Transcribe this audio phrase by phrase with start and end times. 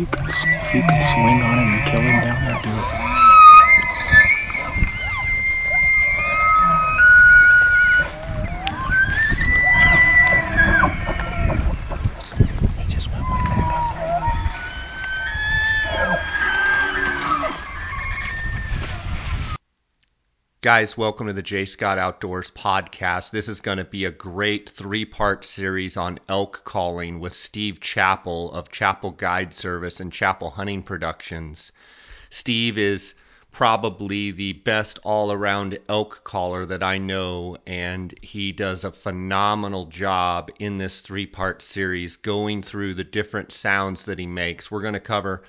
[0.00, 0.26] you can
[0.62, 2.88] if you can swing on him and kill him down there, do it.
[20.70, 23.32] Guys, welcome to the J Scott Outdoors podcast.
[23.32, 27.80] This is going to be a great three part series on elk calling with Steve
[27.80, 31.72] Chappell of Chappell Guide Service and Chappell Hunting Productions.
[32.28, 33.14] Steve is
[33.50, 39.86] probably the best all around elk caller that I know, and he does a phenomenal
[39.86, 44.70] job in this three part series going through the different sounds that he makes.
[44.70, 45.42] We're going to cover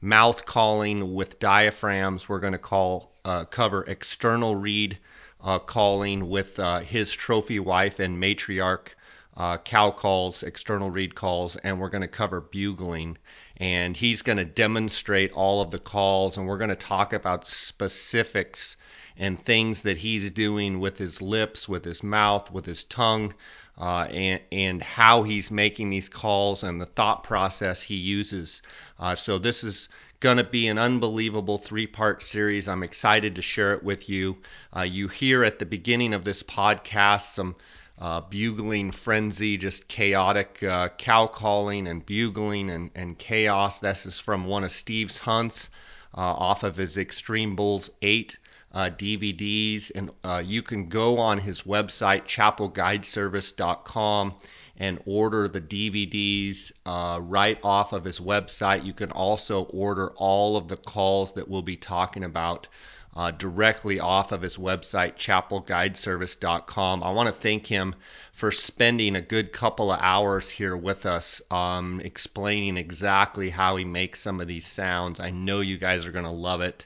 [0.00, 2.28] mouth calling with diaphragms.
[2.28, 4.98] We're going to call uh, cover external reed
[5.42, 8.94] uh, calling with uh, his trophy wife and matriarch
[9.36, 13.18] uh, cow calls, external reed calls, and we're going to cover bugling.
[13.58, 17.46] And he's going to demonstrate all of the calls, and we're going to talk about
[17.46, 18.76] specifics
[19.16, 23.34] and things that he's doing with his lips, with his mouth, with his tongue,
[23.78, 28.62] uh, and, and how he's making these calls and the thought process he uses.
[28.98, 29.88] Uh, so, this is
[30.20, 32.68] going to be an unbelievable three part series.
[32.68, 34.38] I'm excited to share it with you.
[34.74, 37.54] Uh, you hear at the beginning of this podcast some
[37.98, 43.80] uh, bugling frenzy, just chaotic uh, cow calling and bugling and, and chaos.
[43.80, 45.70] This is from one of Steve's hunts
[46.16, 48.36] uh, off of his Extreme Bulls 8
[48.76, 49.90] uh, DVDs.
[49.94, 54.34] And uh, you can go on his website, chappellguideservice.com
[54.76, 58.84] and order the DVDs uh, right off of his website.
[58.84, 62.68] You can also order all of the calls that we'll be talking about
[63.16, 67.02] uh, directly off of his website, chappellguideservice.com.
[67.02, 67.94] I want to thank him
[68.32, 73.86] for spending a good couple of hours here with us, um, explaining exactly how he
[73.86, 75.18] makes some of these sounds.
[75.18, 76.84] I know you guys are going to love it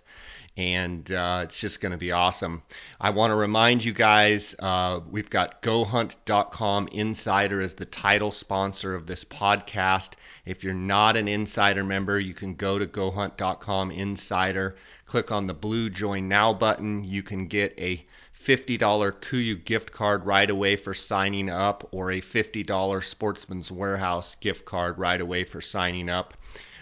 [0.57, 2.63] and uh, it's just going to be awesome.
[3.01, 8.95] I want to remind you guys uh, we've got GoHunt.com Insider as the title sponsor
[8.95, 10.15] of this podcast.
[10.45, 15.55] If you're not an Insider member, you can go to GoHunt.com Insider, click on the
[15.55, 17.05] blue Join Now button.
[17.05, 18.05] You can get a
[18.45, 24.65] $50 KUIU gift card right away for signing up, or a $50 Sportsman's Warehouse gift
[24.65, 26.35] card right away for signing up.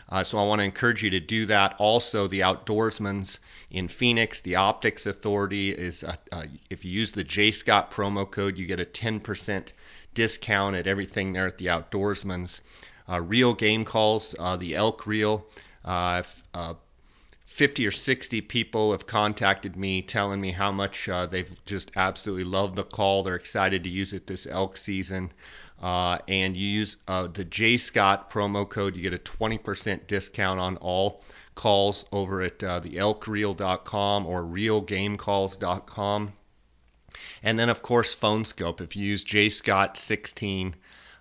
[0.08, 1.74] Uh, so I want to encourage you to do that.
[1.78, 7.24] Also, the Outdoorsman's in Phoenix, the Optics Authority is, uh, uh, if you use the
[7.24, 9.69] J Scott promo code, you get a 10%
[10.14, 12.62] discount at everything there at the Outdoorsman's.
[13.08, 15.46] Uh, reel game calls, the elk reel.
[15.84, 16.22] Uh,
[17.58, 22.44] 50 or 60 people have contacted me telling me how much uh, they've just absolutely
[22.44, 23.25] loved the call.
[23.25, 25.32] They're excited to use it this elk season.
[25.80, 30.58] Uh, and you use uh, the J Scott promo code, you get a 20% discount
[30.58, 31.22] on all
[31.54, 36.32] calls over at uh, the elkreel.com or reelgamecalls.com.
[37.42, 38.80] And then, of course, Phone Skope.
[38.80, 40.74] If you use J Scott 16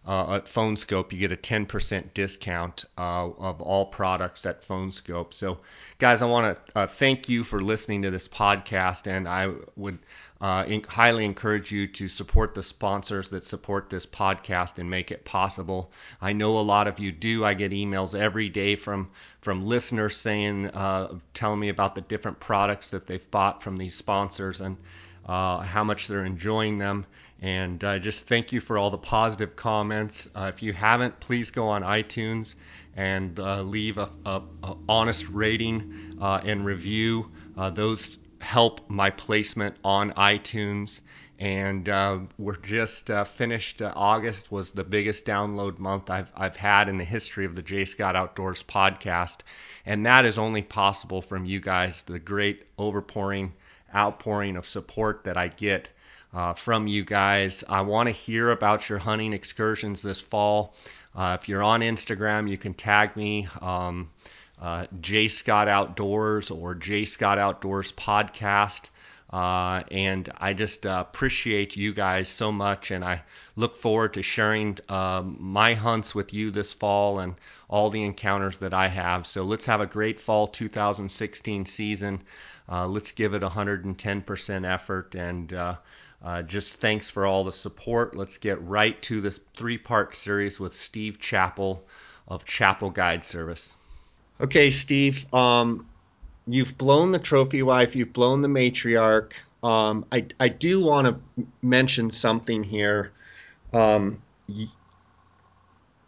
[0.05, 4.89] uh, at Phone Skope, you get a 10% discount uh, of all products at Phone
[4.89, 5.33] Skope.
[5.33, 5.59] So,
[5.97, 9.99] guys, I want to uh, thank you for listening to this podcast, and I would
[10.39, 15.25] uh, highly encourage you to support the sponsors that support this podcast and make it
[15.25, 15.91] possible.
[16.21, 17.43] I know a lot of you do.
[17.43, 19.09] I get emails every day from
[19.41, 23.95] from listeners saying, uh, telling me about the different products that they've bought from these
[23.95, 24.77] sponsors and
[25.25, 27.05] uh, how much they're enjoying them.
[27.41, 30.29] And uh, just thank you for all the positive comments.
[30.35, 32.55] Uh, if you haven't, please go on iTunes
[32.95, 37.31] and uh, leave a, a, a, honest rating uh, and review.
[37.73, 41.01] Those help my placement on iTunes.
[41.39, 43.81] And uh, we're just uh, finished.
[43.81, 47.61] Uh, August was the biggest download month I've, I've had in the history of the
[47.61, 49.41] J Scott Outdoors podcast.
[49.85, 53.51] And that is only possible from you guys, the great overpouring,
[53.93, 55.89] outpouring of support that I get
[56.33, 57.63] uh, from you guys.
[57.69, 60.75] I want to hear about your hunting excursions this fall.
[61.15, 63.47] Uh, if you're on Instagram, you can tag me.
[63.61, 64.09] Um,
[64.61, 68.89] uh, J Scott Outdoors or J Scott Outdoors podcast.
[69.29, 73.23] Uh, and I just uh, appreciate you guys so much, and I
[73.57, 77.35] look forward to sharing uh, my hunts with you this fall and
[77.67, 79.27] all the encounters that I have.
[79.27, 82.21] So let's have a great fall 2016 season.
[82.69, 85.75] Uh, let's give it 110% effort, and uh,
[86.23, 88.15] uh, just thanks for all the support.
[88.15, 91.85] Let's get right to this three part series with Steve Chappell
[92.29, 93.75] of Chappell Guide Service.
[94.39, 95.31] Okay, Steve.
[95.33, 95.87] Um,
[96.47, 97.95] you've blown the trophy wife.
[97.95, 99.33] You've blown the matriarch.
[99.63, 103.11] Um, I I do want to mention something here.
[103.73, 104.21] Um,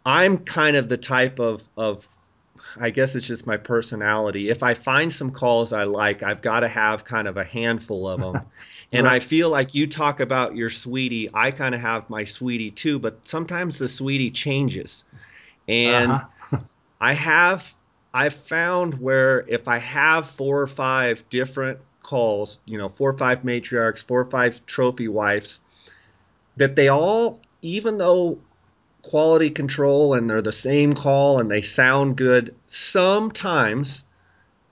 [0.06, 2.08] I'm kind of the type of of
[2.78, 4.48] I guess it's just my personality.
[4.48, 8.08] If I find some calls I like, I've got to have kind of a handful
[8.08, 8.42] of them.
[8.92, 9.14] and right.
[9.14, 11.28] I feel like you talk about your sweetie.
[11.34, 15.04] I kind of have my sweetie too, but sometimes the sweetie changes.
[15.66, 16.58] And uh-huh.
[17.00, 17.74] I have
[18.12, 23.18] I've found where if I have four or five different calls, you know, four or
[23.18, 25.60] five matriarchs, four or five trophy wives,
[26.56, 28.38] that they all, even though
[29.02, 34.04] quality control and they're the same call and they sound good, sometimes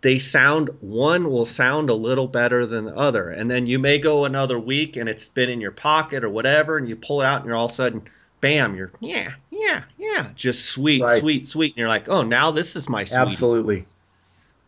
[0.00, 3.31] they sound one will sound a little better than the other.
[3.31, 6.76] And then you may go another week and it's been in your pocket or whatever,
[6.76, 8.02] and you pull it out and you're all of a sudden
[8.40, 11.20] bam, you're yeah, yeah, yeah, just sweet, right.
[11.20, 13.19] sweet, sweet, and you're like, oh, now this is my sweet.
[13.19, 13.87] Absolutely.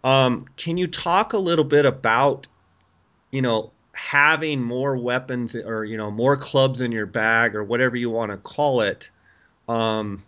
[0.03, 2.47] Um, can you talk a little bit about,
[3.31, 7.97] you know, having more weapons or you know more clubs in your bag or whatever
[7.97, 9.11] you want to call it?
[9.69, 10.23] Um,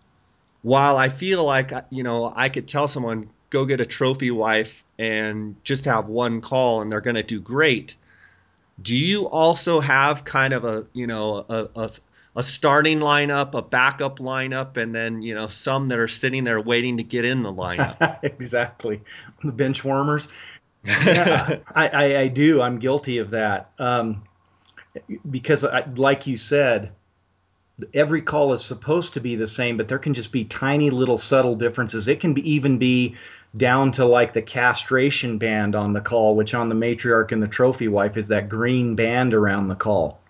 [0.63, 4.85] while I feel like you know I could tell someone go get a trophy wife
[4.99, 7.95] and just have one call and they're going to do great.
[8.81, 11.91] Do you also have kind of a you know a, a
[12.35, 16.61] a starting lineup, a backup lineup, and then you know some that are sitting there
[16.61, 18.19] waiting to get in the lineup.
[18.23, 19.03] exactly,
[19.43, 20.29] the bench warmers.
[20.85, 22.61] yeah, I, I, I, do.
[22.61, 24.25] I'm guilty of that um,
[25.31, 26.91] because, I, like you said,
[27.95, 31.17] every call is supposed to be the same, but there can just be tiny little
[31.17, 32.09] subtle differences.
[32.09, 33.15] It can be, even be
[33.57, 37.49] down to like the castration band on the call, which on the matriarch and the
[37.49, 40.21] trophy wife is that green band around the call.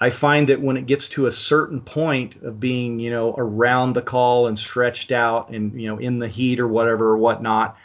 [0.00, 3.94] I find that when it gets to a certain point of being, you know, around
[3.94, 7.76] the call and stretched out and, you know, in the heat or whatever or whatnot,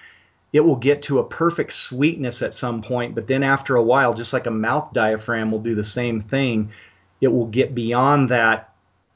[0.52, 3.16] it will get to a perfect sweetness at some point.
[3.16, 6.72] But then after a while, just like a mouth diaphragm will do the same thing,
[7.20, 8.70] it will get beyond that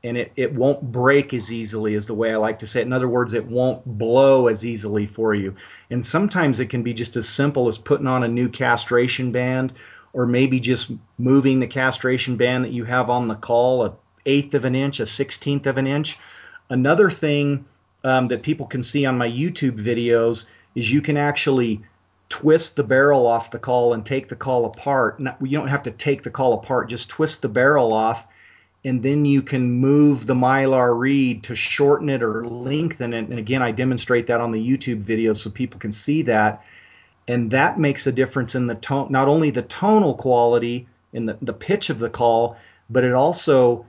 [0.03, 2.85] and it, it won't break as easily as the way I like to say it.
[2.85, 5.55] In other words, it won't blow as easily for you.
[5.89, 9.73] And sometimes it can be just as simple as putting on a new castration band
[10.18, 13.94] or maybe just moving the castration band that you have on the call a
[14.25, 16.18] eighth of an inch, a sixteenth of an inch.
[16.72, 17.64] Another thing
[18.04, 21.81] um, that people can see on my YouTube videos is you can actually
[22.30, 25.19] twist the barrel off the call and take the call apart.
[25.19, 28.28] You don't have to take the call apart, just twist the barrel off,
[28.84, 33.30] and then you can move the mylar reed to shorten it or lengthen it.
[33.30, 36.64] And again, I demonstrate that on the YouTube video so people can see that
[37.27, 41.38] and that makes a difference in the tone not only the tonal quality in the,
[41.41, 42.57] the pitch of the call
[42.89, 43.85] but it also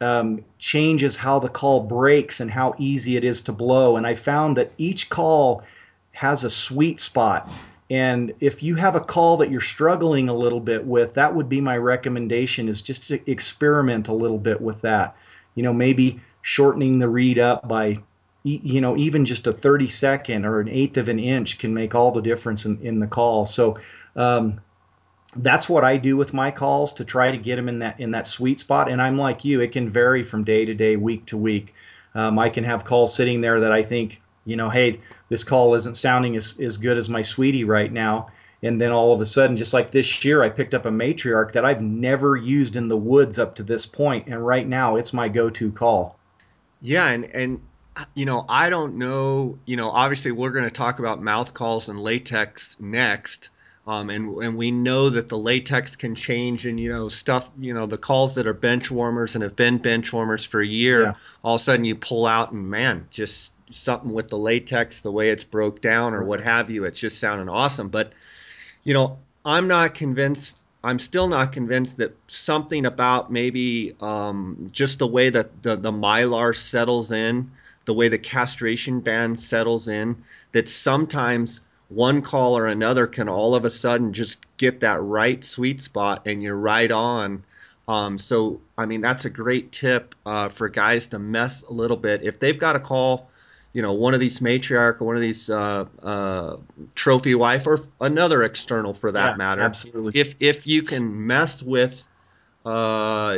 [0.00, 3.96] um, changes how the call breaks and how easy it is to blow.
[3.96, 5.62] And i found that each call
[6.12, 7.48] has a sweet spot.
[7.90, 11.48] And if you have a call that you're struggling a little bit with that would
[11.48, 15.16] be my recommendation is just to experiment a little bit with that.
[15.54, 17.96] You know maybe shortening the reed up by
[18.42, 21.94] you know, even just a 30 second or an eighth of an inch can make
[21.94, 23.44] all the difference in, in the call.
[23.44, 23.78] So
[24.16, 24.60] um,
[25.36, 28.10] that's what I do with my calls to try to get them in that in
[28.12, 28.90] that sweet spot.
[28.90, 31.74] And I'm like you; it can vary from day to day, week to week.
[32.14, 35.74] Um, I can have calls sitting there that I think, you know, hey, this call
[35.74, 38.28] isn't sounding as, as good as my sweetie right now.
[38.62, 41.52] And then all of a sudden, just like this year, I picked up a matriarch
[41.52, 45.12] that I've never used in the woods up to this point, and right now it's
[45.12, 46.18] my go-to call.
[46.82, 47.60] Yeah, and and
[48.14, 49.58] you know, I don't know.
[49.66, 53.50] You know, obviously we're going to talk about mouth calls and latex next.
[53.86, 57.50] Um, and and we know that the latex can change, and you know stuff.
[57.58, 60.66] You know the calls that are bench warmers and have been bench warmers for a
[60.66, 61.02] year.
[61.02, 61.12] Yeah.
[61.42, 65.10] All of a sudden you pull out, and man, just something with the latex, the
[65.10, 66.84] way it's broke down, or what have you.
[66.84, 67.88] It's just sounding awesome.
[67.88, 68.12] But
[68.84, 70.64] you know, I'm not convinced.
[70.84, 75.92] I'm still not convinced that something about maybe um, just the way that the, the
[75.92, 77.50] mylar settles in
[77.84, 80.16] the way the castration band settles in,
[80.52, 85.42] that sometimes one call or another can all of a sudden just get that right
[85.44, 87.42] sweet spot and you're right on.
[87.88, 91.96] Um, so, I mean, that's a great tip uh, for guys to mess a little
[91.96, 92.22] bit.
[92.22, 93.28] If they've got a call,
[93.72, 96.56] you know, one of these matriarch or one of these uh, uh,
[96.94, 99.62] trophy wife or another external for that yeah, matter.
[99.62, 100.20] Absolutely.
[100.20, 102.02] If if you can mess with
[102.70, 103.36] uh,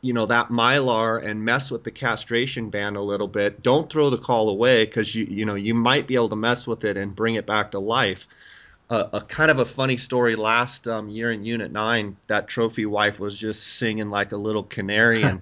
[0.00, 3.62] you know that mylar and mess with the castration band a little bit.
[3.62, 6.66] Don't throw the call away because you you know you might be able to mess
[6.66, 8.26] with it and bring it back to life.
[8.90, 12.86] Uh, a kind of a funny story last um, year in Unit Nine, that trophy
[12.86, 15.40] wife was just singing like a little canary, and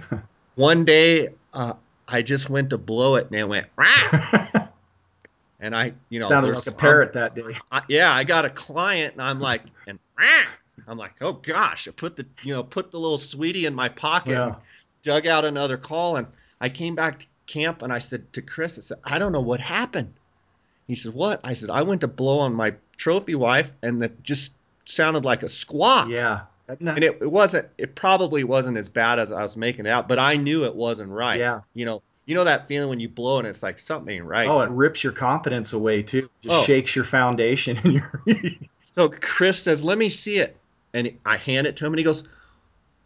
[0.54, 1.74] one day uh,
[2.08, 3.66] I just went to blow it and it went.
[3.76, 4.68] Rah!
[5.60, 7.58] and I, you know, sounded like a parrot that day.
[7.70, 10.44] I, yeah, I got a client, and I'm like, and rah!
[10.86, 13.88] I'm like, oh gosh, I put the you know put the little sweetie in my
[13.88, 14.54] pocket, yeah.
[15.02, 16.26] dug out another call, and
[16.60, 19.40] I came back to camp and I said to Chris, I said, I don't know
[19.40, 20.12] what happened.
[20.86, 24.22] He said, "What?" I said, "I went to blow on my trophy wife, and that
[24.22, 24.52] just
[24.84, 26.40] sounded like a squawk." Yeah.
[26.68, 27.68] and it, it wasn't.
[27.78, 30.74] It probably wasn't as bad as I was making it out, but I knew it
[30.74, 31.38] wasn't right.
[31.38, 31.60] Yeah.
[31.72, 34.46] You know, you know that feeling when you blow and it's like something right.
[34.48, 36.28] Oh, it rips your confidence away too.
[36.42, 36.62] Just Oh.
[36.64, 38.22] shakes your foundation and your
[38.82, 40.54] So Chris says, "Let me see it,"
[40.94, 42.24] and I hand it to him, and he goes,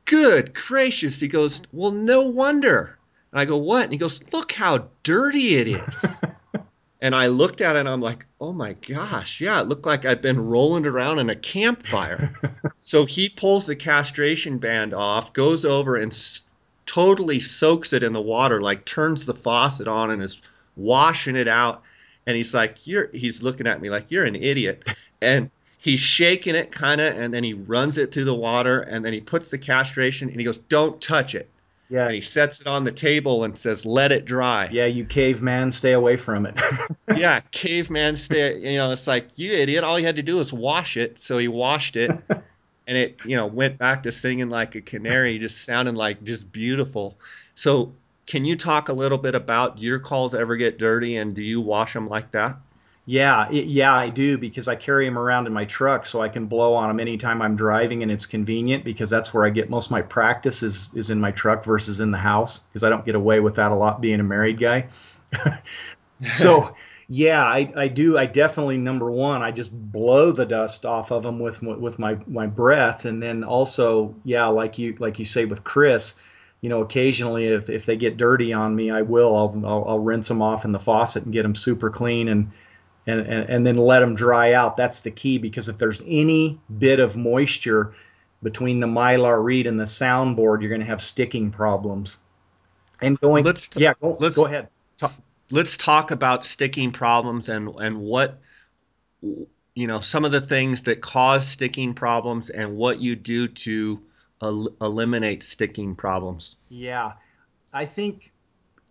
[0.05, 2.99] "Good gracious!" He goes, "Well, no wonder."
[3.33, 6.15] And I go, "What?" And he goes, "Look how dirty it is."
[7.01, 10.05] and I looked at it, and I'm like, "Oh my gosh, yeah, it looked like
[10.05, 12.35] I've been rolling around in a campfire."
[12.81, 16.17] so he pulls the castration band off, goes over and
[16.85, 20.41] totally soaks it in the water, like turns the faucet on and is
[20.77, 21.83] washing it out.
[22.27, 24.87] And he's like, "You're," he's looking at me like, "You're an idiot."
[25.21, 29.05] And he's shaking it kind of and then he runs it through the water and
[29.05, 31.49] then he puts the castration and he goes don't touch it.
[31.91, 34.69] Yeah, and he sets it on the table and says let it dry.
[34.71, 34.85] Yeah.
[34.85, 36.61] You caveman, stay away from it.
[37.17, 40.53] yeah caveman stay you know it's like you idiot all you had to do was
[40.53, 41.19] wash it.
[41.19, 42.11] So he washed it
[42.87, 46.53] and it you know went back to singing like a canary just sounding like just
[46.53, 47.17] beautiful.
[47.55, 47.93] So
[48.27, 51.61] can you talk a little bit about your calls ever get dirty and do you
[51.63, 52.59] wash them like that
[53.11, 56.29] Yeah, it, yeah, I do because I carry them around in my truck so I
[56.29, 59.71] can blow on them anytime I'm driving and it's convenient because that's where I get
[59.71, 62.91] most of my practice is is in my truck versus in the house because I
[62.91, 64.89] don't get away with that a lot being a married guy.
[66.21, 66.77] so
[67.09, 68.19] yeah, I, I do.
[68.19, 72.19] I definitely number one, I just blow the dust off of them with with my
[72.27, 76.17] my breath, and then also yeah, like you like you say with Chris,
[76.61, 79.99] you know, occasionally if if they get dirty on me, I will I'll I'll, I'll
[79.99, 82.51] rinse them off in the faucet and get them super clean and
[83.09, 84.77] and, and, and then let them dry out.
[84.77, 87.95] That's the key because if there's any bit of moisture
[88.43, 92.19] between the mylar reed and the soundboard, you're going to have sticking problems.
[93.01, 94.69] And going, Let's t- yeah, go, let's- go ahead.
[95.51, 98.39] Let's talk about sticking problems and and what
[99.23, 103.99] you know some of the things that cause sticking problems and what you do to
[104.43, 107.13] el- eliminate sticking problems Yeah,
[107.73, 108.31] I think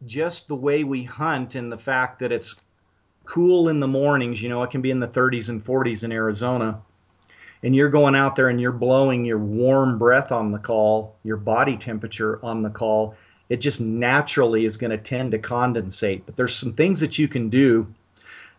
[0.08, 2.56] just the way we hunt and the fact that it's
[3.28, 6.12] cool in the mornings, you know, it can be in the 30s and 40s in
[6.12, 6.82] Arizona.
[7.64, 11.38] And you're going out there and you're blowing your warm breath on the call, your
[11.38, 13.16] body temperature on the call.
[13.50, 16.22] It just naturally is going to tend to condensate.
[16.26, 17.88] But there's some things that you can do.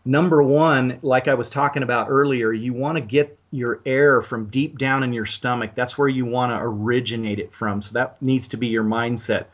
[0.05, 4.47] Number one, like I was talking about earlier, you want to get your air from
[4.47, 5.73] deep down in your stomach.
[5.75, 7.81] That's where you want to originate it from.
[7.83, 9.47] So that needs to be your mindset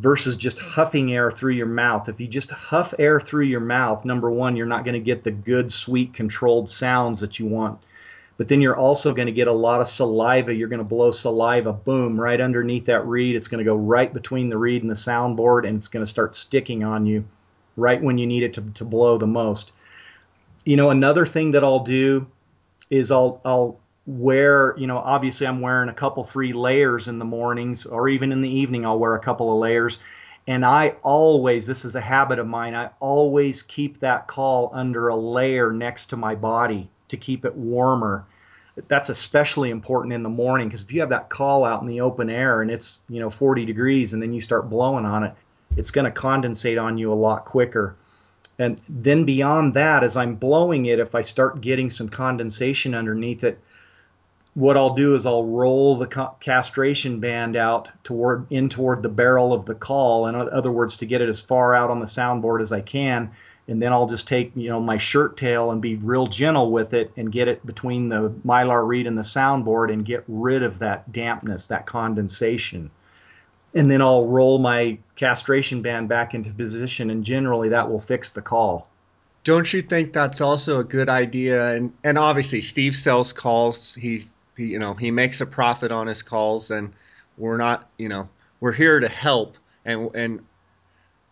[0.00, 2.08] versus just huffing air through your mouth.
[2.08, 5.22] If you just huff air through your mouth, number one, you're not going to get
[5.22, 7.78] the good, sweet, controlled sounds that you want.
[8.38, 10.54] But then you're also going to get a lot of saliva.
[10.54, 13.36] You're going to blow saliva, boom, right underneath that reed.
[13.36, 16.10] It's going to go right between the reed and the soundboard, and it's going to
[16.10, 17.22] start sticking on you
[17.76, 19.74] right when you need it to, to blow the most.
[20.64, 22.26] You know, another thing that I'll do
[22.88, 23.78] is I'll I'll
[24.10, 28.32] wear, you know, obviously I'm wearing a couple three layers in the mornings or even
[28.32, 29.98] in the evening I'll wear a couple of layers.
[30.46, 35.08] And I always, this is a habit of mine, I always keep that call under
[35.08, 38.26] a layer next to my body to keep it warmer.
[38.88, 42.00] That's especially important in the morning because if you have that call out in the
[42.00, 45.34] open air and it's, you know, 40 degrees and then you start blowing on it,
[45.76, 47.94] it's going to condensate on you a lot quicker.
[48.58, 53.44] And then beyond that, as I'm blowing it, if I start getting some condensation underneath
[53.44, 53.60] it,
[54.60, 56.06] what I'll do is I'll roll the
[56.40, 60.26] castration band out toward in toward the barrel of the call.
[60.26, 63.30] In other words, to get it as far out on the soundboard as I can,
[63.68, 66.92] and then I'll just take you know my shirt tail and be real gentle with
[66.92, 70.78] it and get it between the mylar reed and the soundboard and get rid of
[70.80, 72.90] that dampness, that condensation.
[73.74, 78.30] And then I'll roll my castration band back into position, and generally that will fix
[78.32, 78.88] the call.
[79.44, 84.32] don't you think that's also a good idea and and obviously steve sells calls he's
[84.32, 86.94] he, you know he makes a profit on his calls and
[87.38, 88.28] we're not you know
[88.60, 89.56] we're here to help.
[89.86, 90.40] And and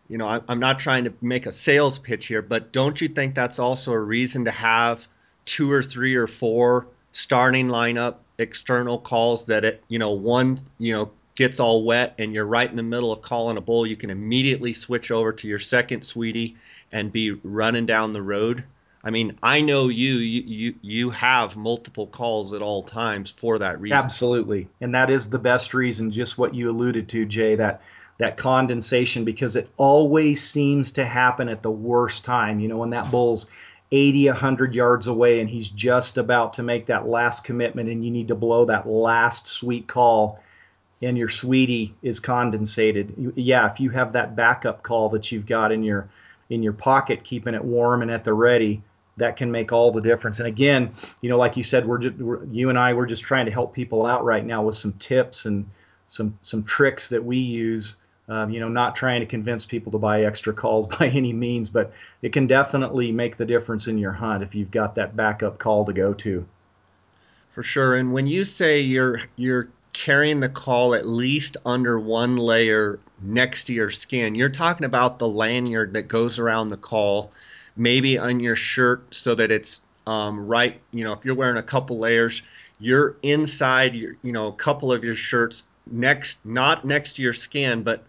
[0.08, 3.08] you know I, i'm not trying to make a sales pitch here but don't you
[3.08, 5.06] think that's also a reason to have
[5.44, 10.92] two or three or four starting lineup external calls that it you know one you
[10.92, 13.96] know gets all wet and you're right in the middle of calling a bull you
[13.96, 16.56] can immediately switch over to your second sweetie
[16.90, 18.64] and be running down the road
[19.04, 23.80] i mean i know you you you, have multiple calls at all times for that
[23.80, 24.68] reason Absolutely.
[24.80, 27.82] And that is the best reason, just what you alluded to, Jay, that
[28.18, 32.58] that condensation because it always seems to happen at the worst time.
[32.58, 33.46] You know, when that bull's
[33.92, 38.10] 80, 100 yards away and he's just about to make that last commitment and you
[38.10, 40.40] need to blow that last sweet call
[41.00, 43.32] and your sweetie is condensated.
[43.36, 46.08] Yeah, if you have that backup call that you've got in your
[46.50, 48.82] in your pocket, keeping it warm and at the ready,
[49.18, 50.38] that can make all the difference.
[50.38, 53.22] And again, you know, like you said, we're, just, we're you and I, we're just
[53.22, 55.68] trying to help people out right now with some tips and
[56.06, 57.96] some some tricks that we use.
[58.30, 61.70] Um, you know, not trying to convince people to buy extra calls by any means,
[61.70, 65.58] but it can definitely make the difference in your hunt if you've got that backup
[65.58, 66.46] call to go to.
[67.50, 67.96] For sure.
[67.96, 73.64] And when you say you're you're carrying the call at least under one layer next
[73.64, 77.32] to your skin, you're talking about the lanyard that goes around the call
[77.78, 80.80] maybe on your shirt so that it's um, right.
[80.90, 82.42] You know, if you're wearing a couple layers,
[82.80, 87.34] you're inside your, you know, a couple of your shirts next, not next to your
[87.34, 88.04] skin, but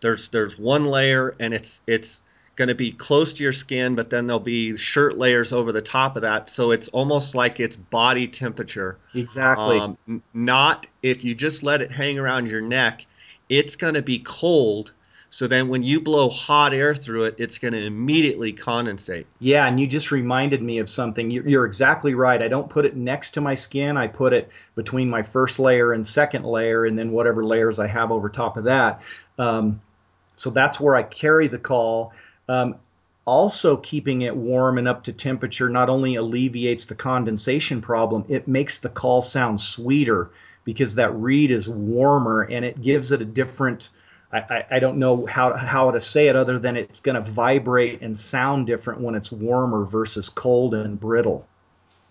[0.00, 2.22] there's there's one layer and it's it's
[2.56, 5.82] going to be close to your skin, but then there'll be shirt layers over the
[5.82, 6.48] top of that.
[6.48, 8.98] So it's almost like it's body temperature.
[9.14, 9.78] Exactly.
[9.78, 13.06] Um, not if you just let it hang around your neck,
[13.48, 14.92] it's going to be cold
[15.34, 19.24] so then when you blow hot air through it, it's going to immediately condensate.
[19.40, 21.28] Yeah, and you just reminded me of something.
[21.28, 22.40] You're exactly right.
[22.40, 23.96] I don't put it next to my skin.
[23.96, 27.88] I put it between my first layer and second layer, and then whatever layers I
[27.88, 29.02] have over top of that.
[29.36, 29.80] Um,
[30.36, 32.12] so that's where I carry the call.
[32.48, 32.76] Um,
[33.24, 38.46] also, keeping it warm and up to temperature not only alleviates the condensation problem, it
[38.46, 40.30] makes the call sound sweeter
[40.62, 43.88] because that reed is warmer and it gives it a different
[44.34, 48.02] I, I don't know how, how to say it other than it's going to vibrate
[48.02, 51.46] and sound different when it's warmer versus cold and brittle.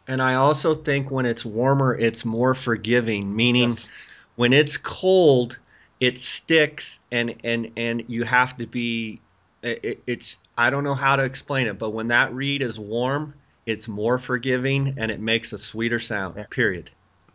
[0.08, 3.90] And I also think when it's warmer, it's more forgiving, meaning yes.
[4.36, 5.60] when it's cold,
[6.00, 9.22] it sticks and, and, and you have to be,
[9.62, 13.34] it, it's, I don't know how to explain it, but when that reed is warm,
[13.66, 16.90] it's more forgiving and it makes a sweeter sound, period.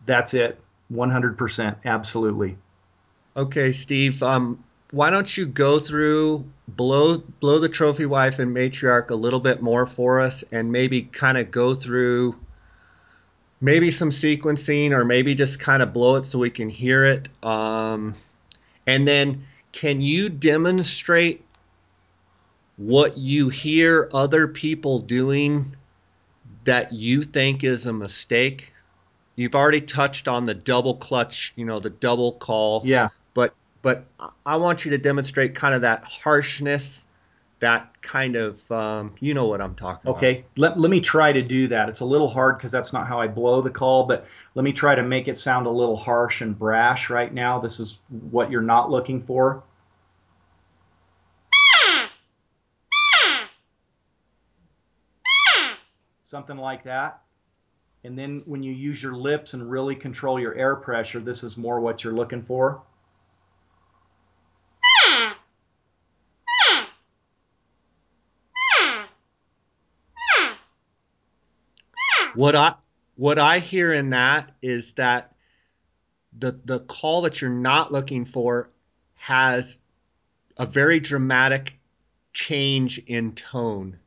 [0.07, 0.61] That's it.
[0.92, 1.76] 100%.
[1.85, 2.57] Absolutely.
[3.37, 4.23] Okay, Steve.
[4.23, 9.40] Um, why don't you go through blow blow the trophy wife and matriarch a little
[9.40, 12.35] bit more for us and maybe kind of go through
[13.61, 17.29] maybe some sequencing or maybe just kind of blow it so we can hear it
[17.42, 18.14] um,
[18.87, 21.44] and then can you demonstrate
[22.77, 25.77] what you hear other people doing
[26.64, 28.72] that you think is a mistake?
[29.37, 32.83] You've already touched on the double clutch you know the double call.
[32.85, 33.09] Yeah
[33.83, 34.07] but
[34.45, 37.07] I want you to demonstrate kind of that harshness,
[37.61, 40.31] that kind of, um, you know what I'm talking okay.
[40.31, 40.38] about.
[40.38, 41.88] Okay, let, let me try to do that.
[41.88, 44.73] It's a little hard because that's not how I blow the call, but let me
[44.73, 47.59] try to make it sound a little harsh and brash right now.
[47.59, 49.62] This is what you're not looking for.
[56.23, 57.23] Something like that.
[58.05, 61.57] And then when you use your lips and really control your air pressure, this is
[61.57, 62.83] more what you're looking for.
[72.38, 72.74] What I
[73.16, 75.35] what I hear in that is that
[76.38, 78.70] the the call that you're not looking for
[79.16, 79.81] has
[80.57, 81.81] a very dramatic
[82.33, 83.98] change in tone.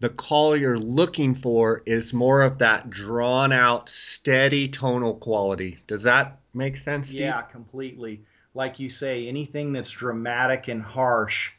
[0.00, 5.76] The call you're looking for is more of that drawn out, steady tonal quality.
[5.86, 7.08] Does that make sense?
[7.08, 7.20] Steve?
[7.20, 8.24] Yeah, completely.
[8.54, 11.52] Like you say, anything that's dramatic and harsh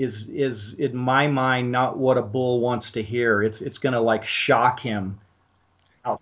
[0.00, 3.42] is is in my mind not what a bull wants to hear.
[3.42, 5.20] It's it's going to like shock him.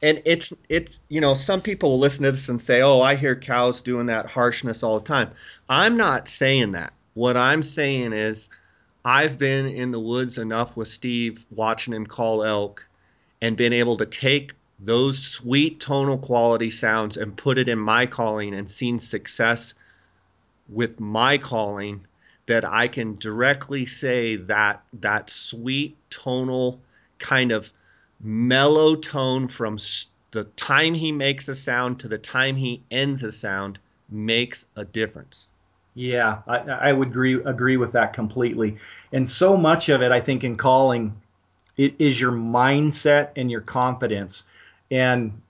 [0.03, 3.15] And it's it's you know some people will listen to this and say, "Oh, I
[3.15, 5.31] hear cows doing that harshness all the time."
[5.69, 6.93] I'm not saying that.
[7.15, 8.51] What I'm saying is
[9.05, 12.89] I've been in the woods enough with Steve watching him call elk
[13.41, 18.07] and been able to take those sweet tonal quality sounds and put it in my
[18.07, 19.75] calling and seen success
[20.69, 22.05] with my calling
[22.49, 26.81] that I can directly say that that sweet tonal
[27.19, 27.73] kind of
[28.21, 29.79] mellow tone from
[30.33, 33.79] the time he makes a sound to the time he ends a sound
[34.11, 35.49] makes a difference.
[35.95, 38.79] Yeah, I, I would agree agree with that completely.
[39.13, 41.21] And so much of it, I think, in calling,
[41.77, 44.45] it is your mindset and your confidence.
[44.91, 45.43] And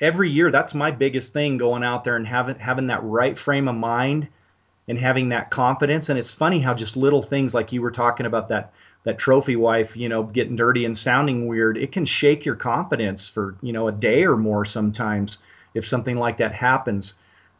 [0.00, 3.66] every year, that's my biggest thing going out there and having having that right frame
[3.66, 4.28] of mind
[4.88, 6.08] and having that confidence.
[6.08, 8.72] And it's funny how just little things like you were talking about that
[9.04, 13.28] that trophy wife, you know, getting dirty and sounding weird, it can shake your confidence
[13.28, 15.38] for you know a day or more sometimes
[15.74, 17.14] if something like that happens.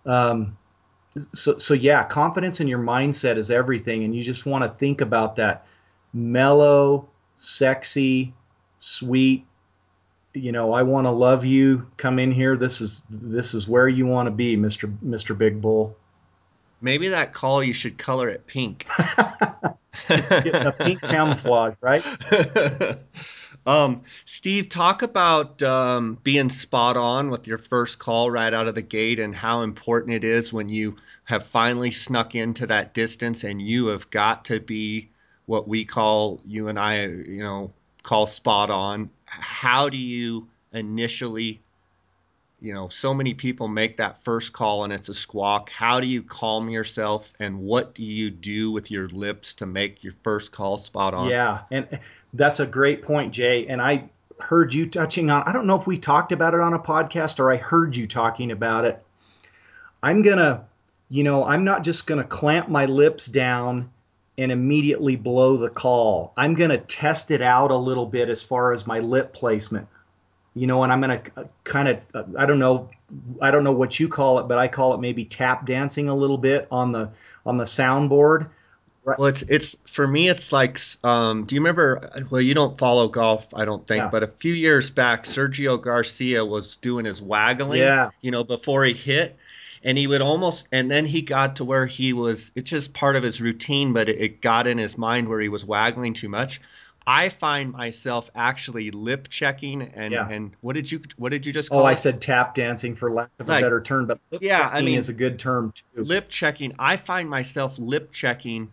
[0.06, 0.56] Um,
[1.32, 5.00] so so yeah, confidence in your mindset is everything, and you just want to think
[5.00, 5.66] about that
[6.12, 8.34] mellow, sexy,
[8.80, 9.46] sweet.
[10.34, 11.86] You know, I want to love you.
[11.96, 12.56] Come in here.
[12.56, 15.96] This is this is where you want to be, Mister Mister Big Bull.
[16.84, 18.86] Maybe that call you should color it pink.
[18.98, 22.04] A pink camouflage, right?
[23.66, 28.74] um, Steve, talk about um, being spot on with your first call right out of
[28.74, 33.44] the gate and how important it is when you have finally snuck into that distance
[33.44, 35.08] and you have got to be
[35.46, 39.08] what we call you and I, you know, call spot on.
[39.24, 41.62] How do you initially
[42.64, 45.68] you know so many people make that first call and it's a squawk.
[45.68, 50.02] How do you calm yourself and what do you do with your lips to make
[50.02, 51.28] your first call spot on?
[51.28, 52.00] Yeah and
[52.32, 54.08] that's a great point jay and i
[54.40, 57.38] heard you touching on i don't know if we talked about it on a podcast
[57.38, 59.00] or i heard you talking about it.
[60.02, 60.64] I'm gonna
[61.10, 63.90] you know i'm not just gonna clamp my lips down
[64.36, 66.32] and immediately blow the call.
[66.36, 69.86] I'm gonna test it out a little bit as far as my lip placement
[70.54, 72.90] you know, and I'm going to kind of, uh, I don't know,
[73.40, 76.14] I don't know what you call it, but I call it maybe tap dancing a
[76.14, 77.10] little bit on the
[77.46, 78.50] on the soundboard.
[79.04, 80.30] Well, it's it's for me.
[80.30, 82.10] It's like, um, do you remember?
[82.30, 84.08] Well, you don't follow golf, I don't think, yeah.
[84.08, 87.80] but a few years back, Sergio Garcia was doing his waggling.
[87.80, 88.10] Yeah.
[88.22, 89.36] You know, before he hit,
[89.82, 92.50] and he would almost, and then he got to where he was.
[92.54, 95.50] It's just part of his routine, but it, it got in his mind where he
[95.50, 96.62] was waggling too much.
[97.06, 100.28] I find myself actually lip checking and yeah.
[100.28, 101.90] and what did you what did you just oh, call Oh, it?
[101.90, 104.98] I said tap dancing for lack of like, a better term, but yeah, I mean,
[104.98, 106.02] is a good term too.
[106.02, 106.74] Lip checking.
[106.78, 108.70] I find myself lip checking,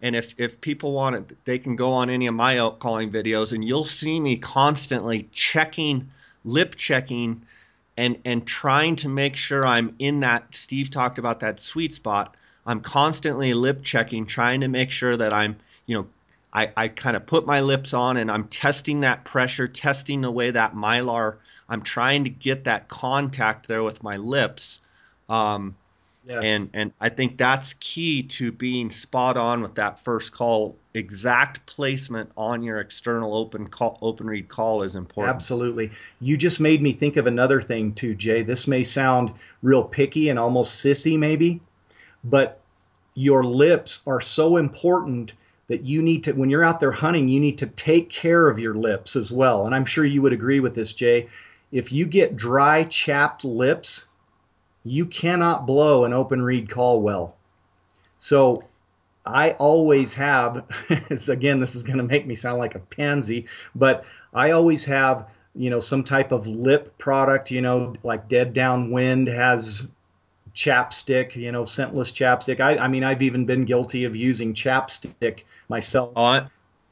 [0.00, 3.10] and if if people want it, they can go on any of my out calling
[3.10, 6.08] videos, and you'll see me constantly checking,
[6.44, 7.42] lip checking,
[7.96, 10.54] and and trying to make sure I'm in that.
[10.54, 12.36] Steve talked about that sweet spot.
[12.64, 16.06] I'm constantly lip checking, trying to make sure that I'm you know
[16.52, 20.30] I, I kind of put my lips on and I'm testing that pressure, testing the
[20.30, 21.36] way that mylar,
[21.68, 24.80] I'm trying to get that contact there with my lips.
[25.30, 25.76] Um,
[26.26, 26.42] yes.
[26.44, 30.76] And and I think that's key to being spot on with that first call.
[30.94, 35.34] Exact placement on your external open call, open reed call is important.
[35.34, 35.90] Absolutely.
[36.20, 38.42] You just made me think of another thing too, Jay.
[38.42, 41.62] This may sound real picky and almost sissy, maybe,
[42.22, 42.60] but
[43.14, 45.32] your lips are so important
[45.68, 48.58] that you need to, when you're out there hunting, you need to take care of
[48.58, 49.66] your lips as well.
[49.66, 51.28] And I'm sure you would agree with this, Jay.
[51.70, 54.06] If you get dry, chapped lips,
[54.84, 57.36] you cannot blow an open reed call well.
[58.18, 58.64] So
[59.24, 60.64] I always have,
[61.28, 65.28] again, this is going to make me sound like a pansy, but I always have,
[65.54, 69.88] you know, some type of lip product, you know, like Dead Downwind has
[70.54, 72.60] chapstick, you know, scentless chapstick.
[72.60, 76.12] I, I mean, I've even been guilty of using chapstick myself.
[76.16, 76.46] Oh, I,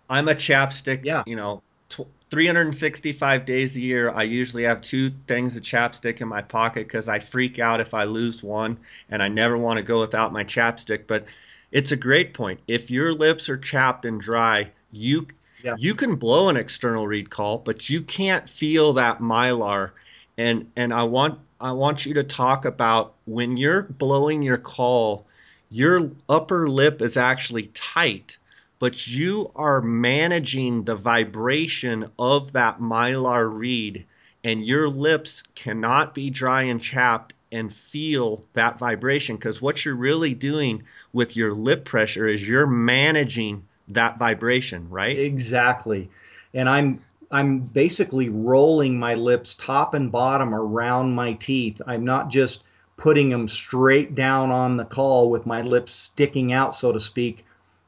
[0.09, 1.05] I'm a chapstick.
[1.05, 1.23] Yeah.
[1.27, 6.29] You know, t- 365 days a year, I usually have two things of chapstick in
[6.29, 8.79] my pocket because I freak out if I lose one,
[9.11, 11.07] and I never want to go without my chapstick.
[11.07, 11.27] But
[11.73, 12.61] it's a great point.
[12.67, 15.27] If your lips are chapped and dry, you
[15.63, 15.75] yeah.
[15.79, 19.91] you can blow an external reed call, but you can't feel that mylar.
[20.39, 25.27] And and I want I want you to talk about when you're blowing your call,
[25.71, 28.39] your upper lip is actually tight
[28.81, 34.05] but you are managing the vibration of that mylar reed,
[34.43, 39.95] and your lips cannot be dry and chapped and feel that vibration because what you're
[39.95, 45.19] really doing with your lip pressure is you're managing that vibration, right?
[45.19, 46.09] Exactly.
[46.55, 51.81] And I'm I'm basically rolling my lips top and bottom around my teeth.
[51.87, 52.65] I'm not just
[52.97, 57.45] putting them straight down on the call with my lips sticking out so to speak.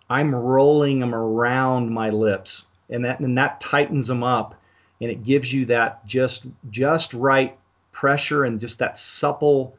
[0.09, 4.55] I'm rolling them around my lips, and that and that tightens them up,
[5.01, 7.59] and it gives you that just just right
[7.93, 9.77] pressure and just that supple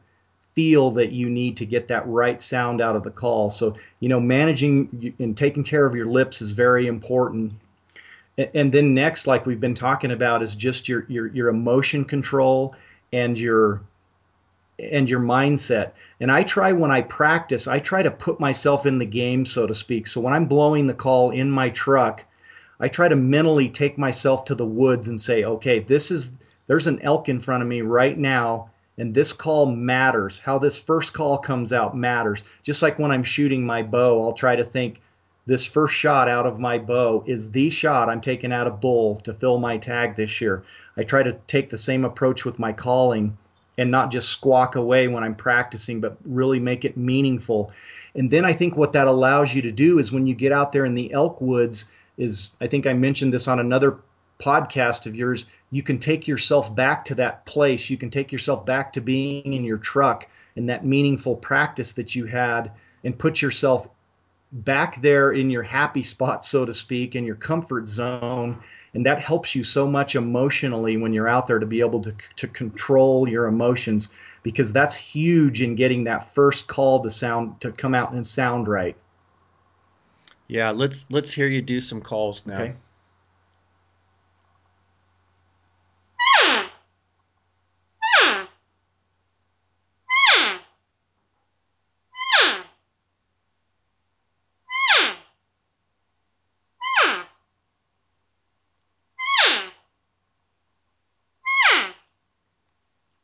[0.54, 3.50] feel that you need to get that right sound out of the call.
[3.50, 7.52] So you know, managing and taking care of your lips is very important.
[8.36, 12.74] And then next, like we've been talking about, is just your your your emotion control
[13.12, 13.82] and your
[14.78, 15.92] and your mindset.
[16.20, 19.66] And I try when I practice, I try to put myself in the game, so
[19.66, 20.06] to speak.
[20.08, 22.24] So when I'm blowing the call in my truck,
[22.80, 26.32] I try to mentally take myself to the woods and say, okay, this is,
[26.66, 30.40] there's an elk in front of me right now, and this call matters.
[30.40, 32.42] How this first call comes out matters.
[32.64, 35.00] Just like when I'm shooting my bow, I'll try to think,
[35.46, 39.16] this first shot out of my bow is the shot I'm taking out of bull
[39.20, 40.64] to fill my tag this year.
[40.96, 43.36] I try to take the same approach with my calling
[43.76, 47.72] and not just squawk away when I'm practicing, but really make it meaningful.
[48.14, 50.72] And then I think what that allows you to do is when you get out
[50.72, 53.98] there in the elk woods, is I think I mentioned this on another
[54.38, 57.90] podcast of yours, you can take yourself back to that place.
[57.90, 60.26] You can take yourself back to being in your truck
[60.56, 62.70] and that meaningful practice that you had
[63.02, 63.88] and put yourself
[64.54, 68.62] back there in your happy spot, so to speak, in your comfort zone.
[68.94, 72.14] And that helps you so much emotionally when you're out there to be able to,
[72.36, 74.08] to control your emotions
[74.44, 78.68] because that's huge in getting that first call to sound to come out and sound
[78.68, 78.96] right.
[80.46, 82.60] Yeah, let's let's hear you do some calls now.
[82.60, 82.74] Okay.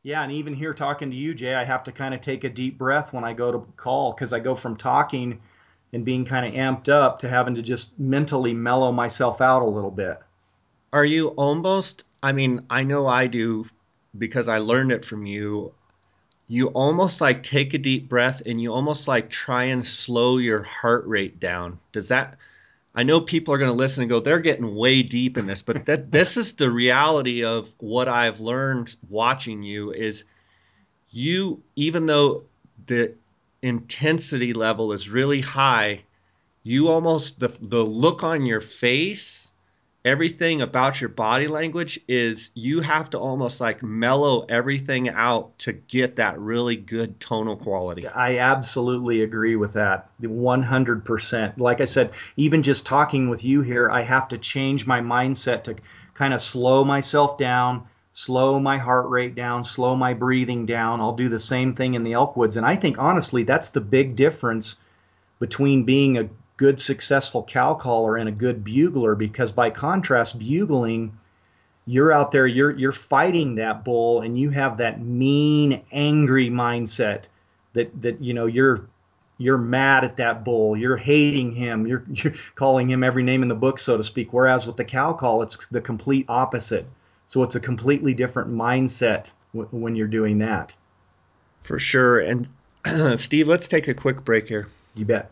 [0.03, 2.49] Yeah, and even here talking to you, Jay, I have to kind of take a
[2.49, 5.39] deep breath when I go to call because I go from talking
[5.93, 9.65] and being kind of amped up to having to just mentally mellow myself out a
[9.65, 10.19] little bit.
[10.91, 13.65] Are you almost, I mean, I know I do
[14.17, 15.71] because I learned it from you.
[16.47, 20.63] You almost like take a deep breath and you almost like try and slow your
[20.63, 21.79] heart rate down.
[21.91, 22.37] Does that,
[22.93, 25.61] I know people are going to listen and go, they're getting way deep in this,
[25.61, 30.23] but that this is the reality of what I've learned watching you is
[31.11, 32.43] you, even though
[32.87, 33.13] the
[33.61, 36.03] intensity level is really high,
[36.63, 39.50] you almost the the look on your face
[40.03, 45.73] everything about your body language is you have to almost like mellow everything out to
[45.73, 48.07] get that really good tonal quality.
[48.07, 50.09] I absolutely agree with that.
[50.21, 51.57] 100%.
[51.57, 55.63] Like I said, even just talking with you here, I have to change my mindset
[55.65, 55.75] to
[56.15, 57.83] kind of slow myself down,
[58.13, 60.99] slow my heart rate down, slow my breathing down.
[60.99, 62.57] I'll do the same thing in the Elkwoods.
[62.57, 64.77] And I think honestly, that's the big difference
[65.39, 71.17] between being a good successful cow caller and a good bugler because by contrast bugling
[71.85, 77.25] you're out there you're you're fighting that bull and you have that mean angry mindset
[77.73, 78.85] that that you know you're
[79.37, 83.49] you're mad at that bull you're hating him you're, you're calling him every name in
[83.49, 84.31] the book so to speak.
[84.33, 86.85] Whereas with the cow call it's the complete opposite.
[87.25, 90.75] So it's a completely different mindset w- when you're doing that.
[91.61, 92.19] For sure.
[92.19, 92.51] And
[93.19, 94.67] steve let's take a quick break here.
[94.95, 95.31] You bet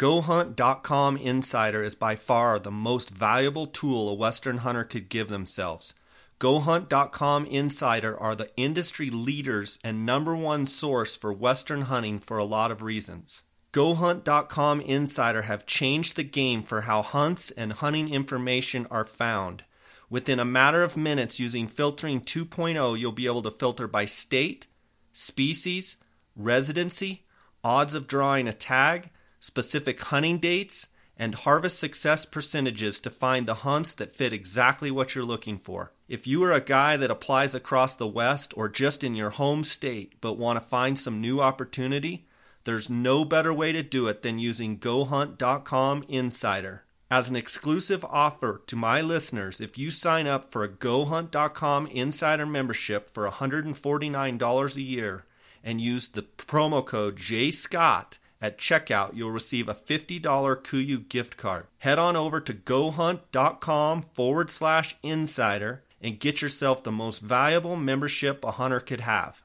[0.00, 5.92] GoHunt.com Insider is by far the most valuable tool a Western hunter could give themselves.
[6.38, 12.46] GoHunt.com Insider are the industry leaders and number one source for Western hunting for a
[12.46, 13.42] lot of reasons.
[13.74, 19.62] GoHunt.com Insider have changed the game for how hunts and hunting information are found.
[20.08, 24.66] Within a matter of minutes using Filtering 2.0, you'll be able to filter by state,
[25.12, 25.98] species,
[26.36, 27.26] residency,
[27.62, 29.10] odds of drawing a tag,
[29.40, 35.14] specific hunting dates, and harvest success percentages to find the hunts that fit exactly what
[35.14, 35.92] you're looking for.
[36.08, 39.64] If you are a guy that applies across the West or just in your home
[39.64, 42.26] state but want to find some new opportunity,
[42.64, 46.84] there's no better way to do it than using GoHunt.com Insider.
[47.10, 52.46] As an exclusive offer to my listeners, if you sign up for a GoHunt.com Insider
[52.46, 55.24] membership for $149 a year
[55.64, 61.66] and use the promo code JSCOTT, at checkout, you'll receive a $50 KUIU gift card.
[61.78, 68.44] Head on over to gohunt.com forward slash insider and get yourself the most valuable membership
[68.44, 69.40] a hunter could have.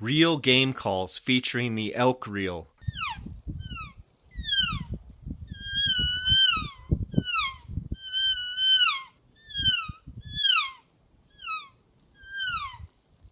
[0.00, 2.68] Reel game calls featuring the elk reel.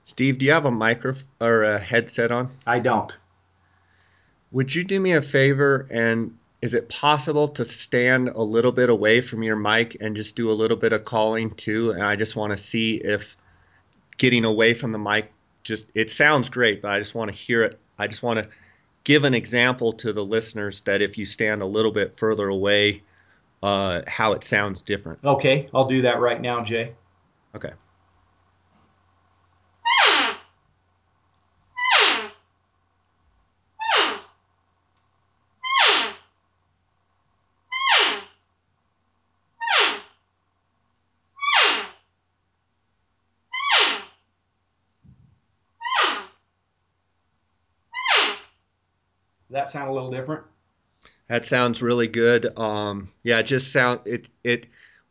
[0.06, 2.48] Steve, do you have a micro or a headset on?
[2.64, 3.18] I don't.
[4.52, 8.88] Would you do me a favor and is it possible to stand a little bit
[8.88, 11.90] away from your mic and just do a little bit of calling too?
[11.90, 13.36] And I just want to see if
[14.16, 15.32] getting away from the mic
[15.64, 17.76] just it sounds great, but I just want to hear it.
[17.98, 18.48] I just want to
[19.02, 23.02] give an example to the listeners that if you stand a little bit further away,
[23.60, 25.18] uh, how it sounds different.
[25.24, 26.92] Okay, I'll do that right now, Jay.
[27.56, 27.72] Okay.
[49.50, 50.44] That sound a little different?
[51.28, 52.56] That sounds really good.
[52.59, 54.66] Um, yeah, it just sound it it.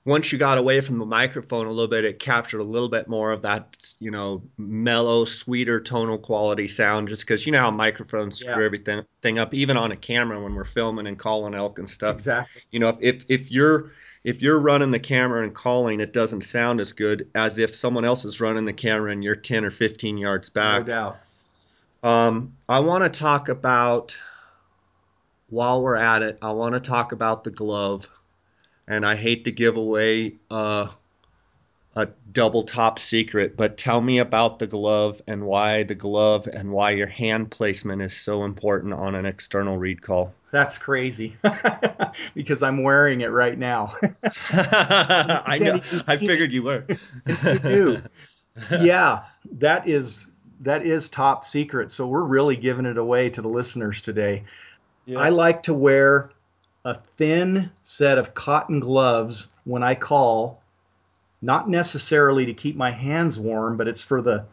[0.05, 3.07] Once you got away from the microphone a little bit, it captured a little bit
[3.07, 7.07] more of that, you know, mellow, sweeter tonal quality sound.
[7.09, 8.65] Just because you know how microphones screw Yeah.
[8.65, 12.15] everything thing up, even on a camera when we're filming and calling elk and stuff.
[12.17, 12.61] Exactly.
[12.71, 13.91] You know, if if you're
[14.23, 18.05] if you're running the camera and calling, it doesn't sound as good as if someone
[18.05, 20.81] else is running the camera and you're 10 or 15 yards back.
[20.87, 21.19] No doubt.
[22.05, 24.15] Um, I want to talk about,
[25.49, 28.07] while we're at it, I want to talk about the glove.
[28.87, 30.89] And I hate to give away uh,
[31.95, 36.71] a double top secret, but tell me about the glove and why the glove and
[36.71, 40.31] why your hand placement is so important on an external reed call.
[40.51, 41.35] That's crazy
[42.35, 43.95] because I'm wearing it right now.
[44.51, 45.81] I know.
[46.07, 46.85] I figured you were.
[47.25, 48.03] you do.
[48.79, 50.27] Yeah, that is
[50.65, 51.91] that is top secret.
[51.91, 54.43] So we're really giving it away to the listeners today.
[55.15, 56.31] I like to wear
[56.83, 60.61] a thin set of cotton gloves when I call,
[61.41, 64.45] not necessarily to keep my hands warm, but it's for the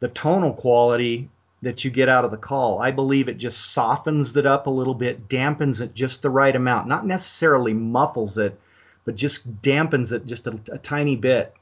[0.00, 1.28] the tonal quality
[1.62, 2.80] that you get out of the call.
[2.80, 6.54] I believe it just softens it up a little bit, dampens it just the right
[6.54, 8.58] amount, not necessarily muffles it,
[9.04, 11.52] but just dampens it just a, a tiny bit.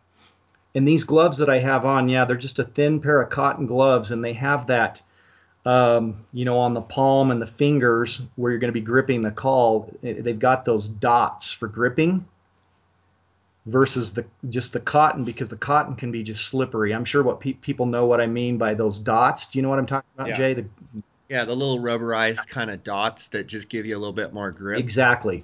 [0.76, 3.64] And these gloves that I have on, yeah, they're just a thin pair of cotton
[3.64, 5.00] gloves, and they have that,
[5.64, 9.22] um, you know, on the palm and the fingers where you're going to be gripping
[9.22, 9.90] the call.
[10.02, 12.26] They've got those dots for gripping
[13.64, 16.92] versus the just the cotton because the cotton can be just slippery.
[16.94, 19.46] I'm sure what pe- people know what I mean by those dots.
[19.46, 20.36] Do you know what I'm talking about, Yeah.
[20.36, 20.54] Jay?
[20.54, 20.66] The,
[21.30, 24.52] Yeah, the little rubberized kind of dots that just give you a little bit more
[24.52, 24.78] grip.
[24.78, 25.42] Exactly.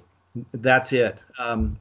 [0.53, 1.17] That's it.
[1.39, 1.79] Um,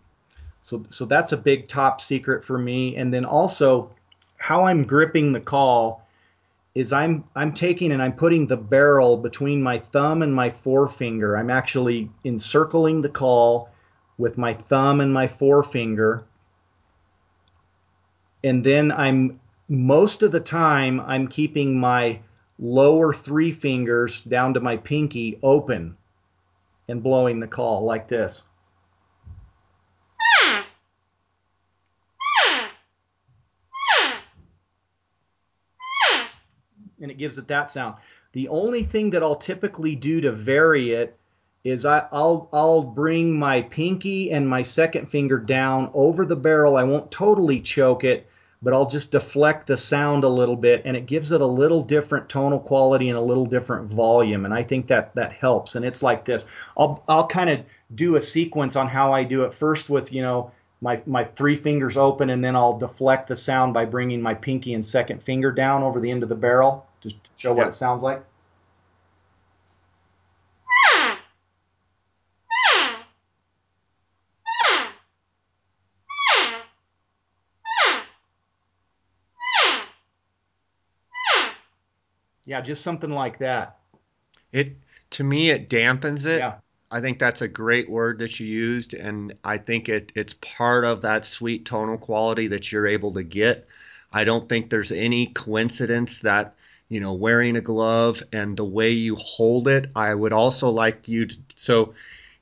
[0.63, 2.97] so, so that's a big top secret for me.
[2.97, 3.91] And then also,
[4.37, 6.07] how I'm gripping the call
[6.75, 11.37] is I'm I'm taking and I'm putting the barrel between my thumb and my forefinger.
[11.37, 13.69] I'm actually encircling the call
[14.19, 16.25] with my thumb and my forefinger.
[18.45, 22.21] And then I'm most of the time I'm keeping my
[22.59, 25.97] lower three fingers down to my pinky open
[26.89, 28.45] and blowing the call like this.
[37.02, 37.97] And it gives it that sound.
[38.33, 41.17] The only thing that I'll typically do to vary it
[41.63, 46.77] is I, I'll I'll bring my pinky and my second finger down over the barrel.
[46.77, 48.27] I won't totally choke it,
[48.63, 51.83] but I'll just deflect the sound a little bit, and it gives it a little
[51.83, 54.45] different tonal quality and a little different volume.
[54.47, 55.77] And I think that that helps.
[55.77, 56.47] And it's like this.
[56.77, 57.61] I'll I'll kind of
[57.95, 61.57] do a sequence on how I do it first with you know my my three
[61.57, 65.53] fingers open, and then I'll deflect the sound by bringing my pinky and second finger
[65.53, 67.69] down over the end of the barrel just to show what Yeah.
[67.69, 68.25] it sounds like.
[82.45, 83.79] Yeah, just something like that.
[84.53, 84.77] It
[85.11, 86.39] to me it dampens it.
[86.39, 86.57] Yeah.
[86.91, 90.85] I think that's a great word that you used, and I think it it's part
[90.85, 93.67] of that sweet tonal quality that you're able to get.
[94.13, 96.55] I don't think there's any coincidence that
[96.93, 99.91] you know wearing a glove and the way you hold it.
[99.97, 101.95] I would also like you to so,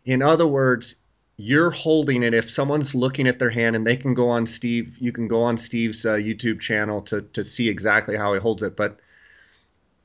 [0.04, 0.96] in other words,
[1.36, 2.34] you're holding it.
[2.34, 5.42] If someone's looking at their hand, and they can go on Steve, you can go
[5.42, 8.98] on Steve's uh, YouTube channel to to see exactly how he holds it, but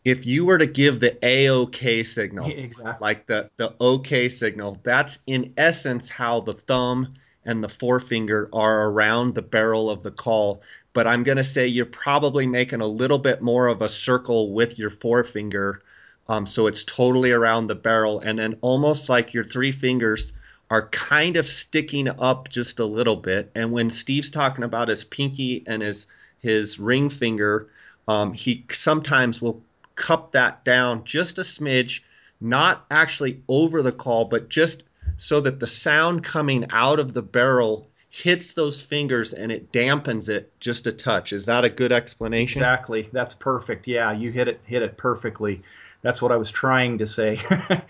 [0.05, 2.93] if you were to give the AOK signal, Exactly.
[3.01, 8.89] like the the OK signal, that's in essence how the thumb and the forefinger are
[8.89, 10.61] around the barrel of the call.
[10.95, 14.53] But I'm going to say you're probably making a little bit more of a circle
[14.53, 15.83] with your forefinger,
[16.29, 20.31] um, so it's totally around the barrel, and then almost like your three fingers
[20.69, 23.51] are kind of sticking up just a little bit.
[23.53, 26.07] And when Steve's talking about his pinky and his
[26.39, 27.67] his ring finger,
[28.07, 29.61] um, he sometimes will
[29.95, 32.03] cup that down just a smidge,
[32.39, 34.85] not actually over the call, but just
[35.17, 40.29] so that the sound coming out of the barrel hits those fingers and it dampens
[40.29, 41.33] it just a touch.
[41.33, 42.61] Is that a good explanation?
[42.61, 43.09] Exactly.
[43.11, 43.87] That's perfect.
[43.87, 45.61] Yeah, you hit it hit it perfectly.
[46.01, 47.39] That's what I was trying to say.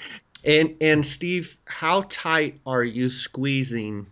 [0.48, 4.06] And and Steve, how tight are you squeezing?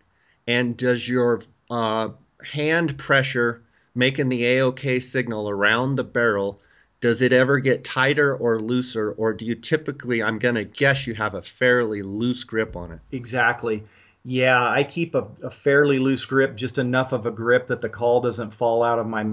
[0.48, 2.10] And does your uh,
[2.44, 3.62] hand pressure
[3.94, 6.60] making the AOK signal around the barrel?
[7.02, 10.24] Does it ever get tighter or looser, or do you typically?
[10.24, 13.00] I'm gonna guess you have a fairly loose grip on it.
[13.12, 13.84] exactly.
[14.26, 17.90] Yeah, I keep a, a fairly loose grip, just enough of a grip that the
[17.90, 19.26] call doesn't fall out of my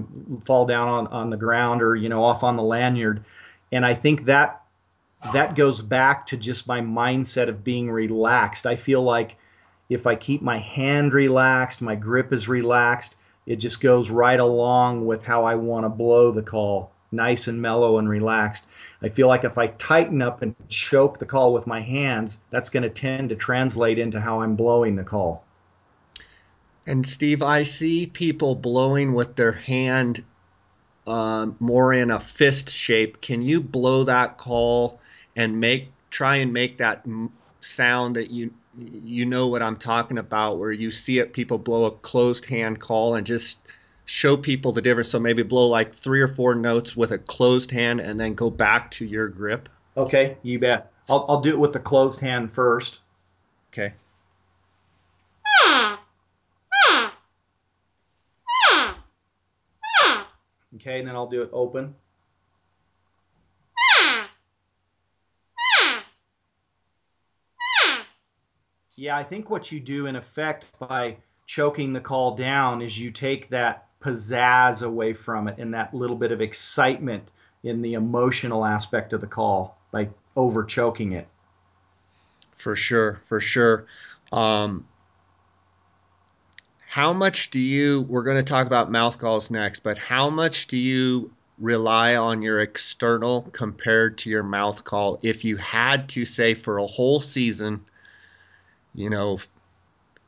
[0.43, 3.23] fall down on, on the ground or you know off on the lanyard.
[3.71, 4.63] And I think that
[5.33, 8.65] that goes back to just my mindset of being relaxed.
[8.65, 9.37] I feel like
[9.89, 15.05] if I keep my hand relaxed, my grip is relaxed, it just goes right along
[15.05, 18.65] with how I want to blow the call, nice and mellow and relaxed.
[19.03, 22.69] I feel like if I tighten up and choke the call with my hands, that's
[22.69, 25.43] going to tend to translate into how I'm blowing the call.
[26.85, 30.23] And Steve, I see people blowing with their hand
[31.07, 33.21] uh, more in a fist shape.
[33.21, 34.99] Can you blow that call
[35.35, 37.05] and make try and make that
[37.61, 41.85] sound that you you know what I'm talking about, where you see it people blow
[41.85, 43.59] a closed hand call and just
[44.05, 45.09] show people the difference.
[45.09, 48.49] So maybe blow like three or four notes with a closed hand and then go
[48.49, 49.69] back to your grip.
[49.97, 50.91] Okay, you bet.
[51.09, 52.99] I'll, I'll do it with the closed hand first.
[53.73, 53.93] Okay.
[60.75, 61.93] Okay, and then I'll do it open.
[68.95, 73.11] Yeah, I think what you do in effect by choking the call down is you
[73.11, 77.29] take that pizzazz away from it and that little bit of excitement
[77.63, 81.27] in the emotional aspect of the call by over choking it.
[82.55, 83.85] For sure, for sure.
[84.31, 84.87] Um,
[86.87, 90.67] how much do you, we're going to talk about mouth calls next, but how much
[90.67, 96.25] do you rely on your external compared to your mouth call if you had to
[96.25, 97.85] say for a whole season,
[98.95, 99.37] you know,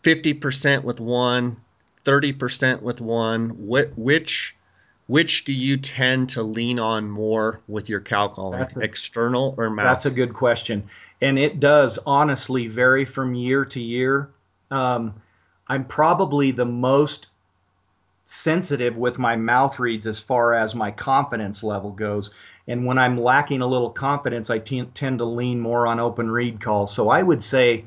[0.04, 1.58] 50% with one,
[2.06, 4.56] 30% with one, which
[5.08, 9.70] which do you tend to lean on more with your cow calling, a, external or
[9.70, 9.86] mouth?
[9.86, 10.90] That's a good question.
[11.22, 14.30] And it does honestly vary from year to year.
[14.72, 15.14] Um,
[15.68, 17.28] I'm probably the most
[18.26, 22.34] sensitive with my mouth reeds as far as my confidence level goes.
[22.68, 26.32] And when I'm lacking a little confidence, I t- tend to lean more on open
[26.32, 26.94] reed calls.
[26.94, 27.86] So I would say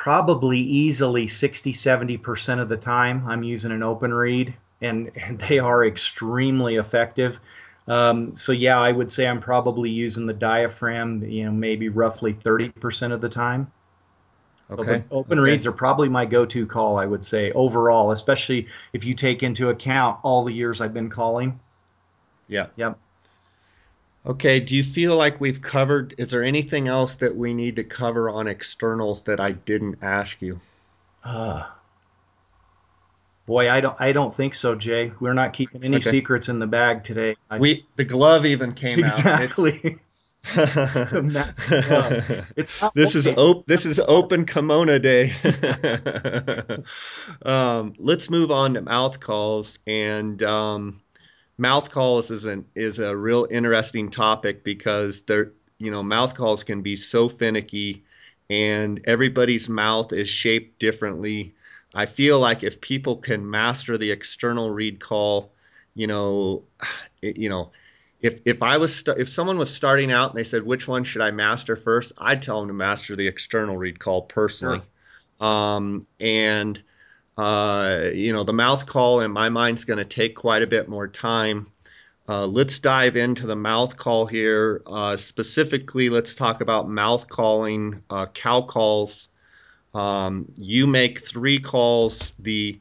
[0.00, 5.58] probably easily 60, 70% of the time I'm using an open reed, and, and they
[5.58, 7.38] are extremely effective.
[7.86, 12.32] Um, so yeah, I would say I'm probably using the diaphragm, you know, maybe roughly
[12.32, 13.70] 30% of the time.
[14.70, 15.04] Okay.
[15.10, 15.50] So open okay.
[15.50, 19.68] reeds are probably my go-to call, I would say, overall, especially if you take into
[19.68, 21.60] account all the years I've been calling.
[22.48, 22.68] Yeah.
[22.76, 22.98] Yep.
[24.26, 27.84] Okay, do you feel like we've covered is there anything else that we need to
[27.84, 30.60] cover on externals that I didn't ask you?
[31.24, 31.66] Uh,
[33.46, 35.12] boy, I don't I don't think so, Jay.
[35.20, 36.10] We're not keeping any okay.
[36.10, 37.36] secrets in the bag today.
[37.48, 39.98] I, we the glove even came exactly.
[42.56, 45.32] it's this is op- this is open kimono day.
[47.42, 51.00] um, let's move on to mouth calls and um,
[51.60, 56.64] mouth calls is an is a real interesting topic because they're you know mouth calls
[56.64, 58.04] can be so finicky
[58.48, 61.54] and everybody's mouth is shaped differently.
[61.94, 65.52] I feel like if people can master the external reed call,
[65.94, 66.64] you know,
[67.22, 67.70] it, you know,
[68.20, 71.04] if if I was st- if someone was starting out and they said which one
[71.04, 74.80] should I master first, I'd tell them to master the external reed call personally.
[75.40, 75.46] Sure.
[75.48, 76.82] Um, and
[77.40, 80.66] uh, you know, the mouth call in my mind is going to take quite a
[80.66, 81.66] bit more time.
[82.28, 84.82] Uh, let's dive into the mouth call here.
[84.86, 89.30] Uh, specifically, let's talk about mouth calling, uh, cow calls.
[89.94, 92.78] Um, you make three calls the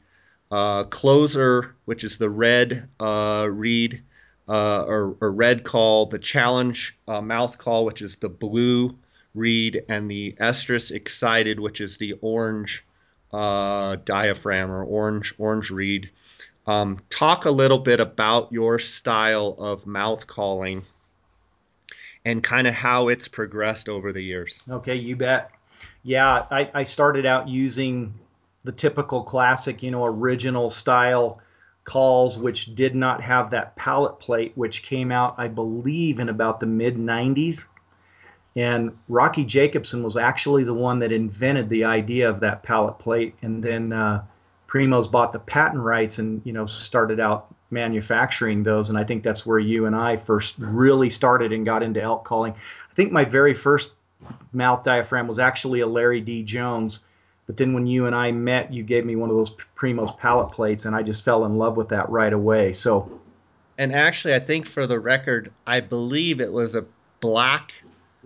[0.51, 4.03] uh, closer, which is the red uh, reed
[4.45, 8.93] or, or, red call, the challenge mouth call, which is the blue
[9.35, 12.83] reed, and the estrus excited, which is the orange
[13.33, 16.09] uh, diaphragm or orange orange reed.
[16.67, 20.83] Um, talk a little bit about your style of mouth calling
[22.25, 24.61] and kind of how it's progressed over the years.
[24.69, 25.51] Okay, you bet.
[26.03, 28.13] Yeah, I, I started out using
[28.63, 31.41] the typical classic, you know, original style
[31.85, 36.59] calls, which did not have that palate plate, which came out, I believe, in about
[36.59, 37.65] the mid 90s.
[38.59, 43.33] And Rocky Jacobsen was actually the one that invented the idea of that palate plate.
[43.41, 44.21] And then uh,
[44.67, 48.89] Primos bought the patent rights and you know started out manufacturing those.
[48.89, 52.25] And I think that's where you and I first really started and got into elk
[52.25, 52.51] calling.
[52.51, 53.93] I think my very first
[54.51, 56.43] mouth diaphragm was actually a Larry D.
[56.43, 56.99] Jones.
[57.47, 60.51] But then when you and I met, you gave me one of those Primos palate
[60.51, 62.73] plates, and I just fell in love with that right away.
[62.73, 63.09] So,
[63.77, 66.85] and actually, I think for the record, I believe it was a
[67.21, 67.71] black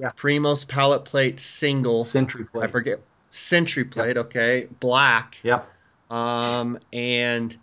[0.03, 0.11] yeah.
[0.17, 2.03] Primos palate plate single.
[2.03, 2.65] Century plate.
[2.65, 2.99] I forget.
[3.29, 4.25] Century plate, yep.
[4.25, 4.67] okay.
[4.81, 5.37] Black.
[5.43, 5.65] Yep.
[6.11, 7.55] Um, and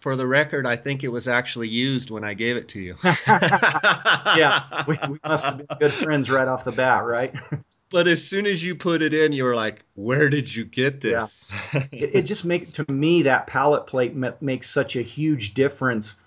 [0.00, 2.96] For the record, I think it was actually used when I gave it to you.
[3.26, 7.34] yeah, we, we must have been good friends right off the bat, right?
[7.90, 11.02] but as soon as you put it in, you were like, "Where did you get
[11.02, 11.84] this?" Yeah.
[11.92, 16.20] it, it, just make to me that palate plate makes such a huge difference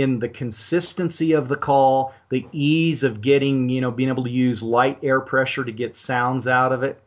[0.00, 4.30] in the consistency of the call, the ease of getting, you know, being able to
[4.30, 7.02] use light air pressure to get sounds out of it.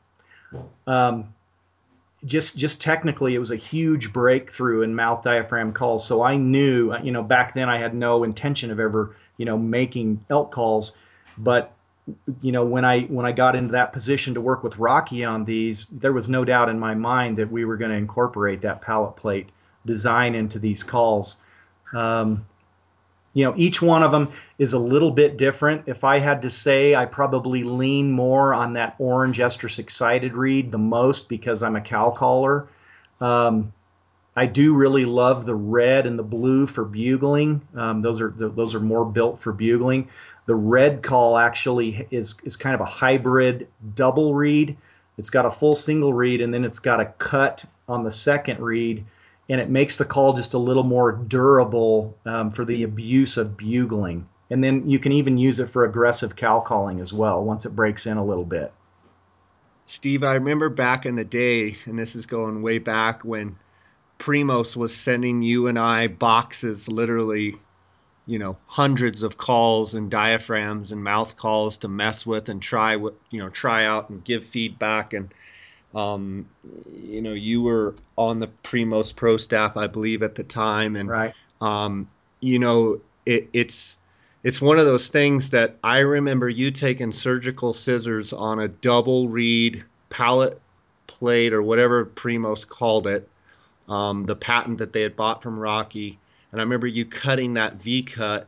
[0.88, 1.34] Um,
[2.26, 6.06] just just technically, it was a huge breakthrough in mouth diaphragm calls.
[6.06, 9.58] So I knew, you know, back then I had no intention of ever, you know,
[9.58, 10.94] making elk calls,
[11.38, 11.74] but
[12.42, 15.46] you know when i when i got into that position to work with rocky on
[15.46, 18.82] these there was no doubt in my mind that we were going to incorporate that
[18.82, 19.50] palate plate
[19.86, 21.38] design into these calls
[21.94, 22.46] um,
[23.34, 25.84] you know each one of them is a little bit different.
[25.88, 30.72] If i had to say i probably lean more on that orange estrus excited reed
[30.72, 32.68] the most because i'm a cow caller.
[33.20, 33.72] Um,
[34.36, 37.62] i do really love the red and the blue for bugling.
[37.76, 40.10] Um, those are those are more built for bugling.
[40.46, 44.76] The red call actually is is kind of a hybrid double reed.
[45.18, 48.60] It's got a full single reed and then it's got a cut on the second
[48.60, 49.06] reed
[49.52, 53.58] and it makes the call just a little more durable um, for the abuse of
[53.58, 54.26] bugling.
[54.50, 57.76] And then you can even use it for aggressive cow calling as well once it
[57.76, 58.72] breaks in a little bit.
[59.88, 63.58] Steve, I remember back in the day, and this is going way back when
[64.20, 67.56] Primos was sending you and I boxes, literally,
[68.26, 72.94] you know, hundreds of calls and diaphragms and mouth calls to mess with and try,
[72.94, 75.12] you know, try out and give feedback.
[75.12, 75.34] And
[75.94, 76.48] um,
[76.94, 81.10] you know, you were on the Primos Pro staff, I believe, at the time, and
[81.10, 81.34] right.
[81.60, 84.00] um, you know, it, it's
[84.44, 89.28] it's one of those things that I remember you taking surgical scissors on a double
[89.28, 90.60] reed palate
[91.08, 93.30] plate or whatever Primos called it,
[93.88, 96.18] um, the patent that they had bought from Rocky,
[96.52, 98.48] and I remember you cutting that V cut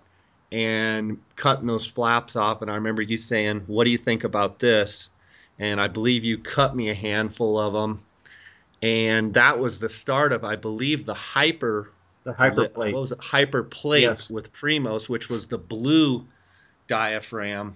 [0.52, 4.60] and cutting those flaps off, and I remember you saying, "What do you think about
[4.60, 5.10] this?"
[5.60, 8.04] And I believe you cut me a handful of them.
[8.82, 11.90] And that was the start of, I believe, the hyper
[12.24, 12.94] the hyper plate.
[12.94, 13.20] What was it?
[13.20, 14.30] Hyper plate yes.
[14.30, 16.26] with Primos, which was the blue
[16.88, 17.76] diaphragm.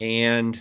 [0.00, 0.60] And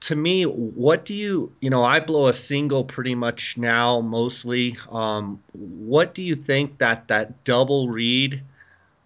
[0.00, 4.76] to me, what do you, you know, I blow a single pretty much now mostly.
[4.90, 8.42] Um, what do you think that that double reed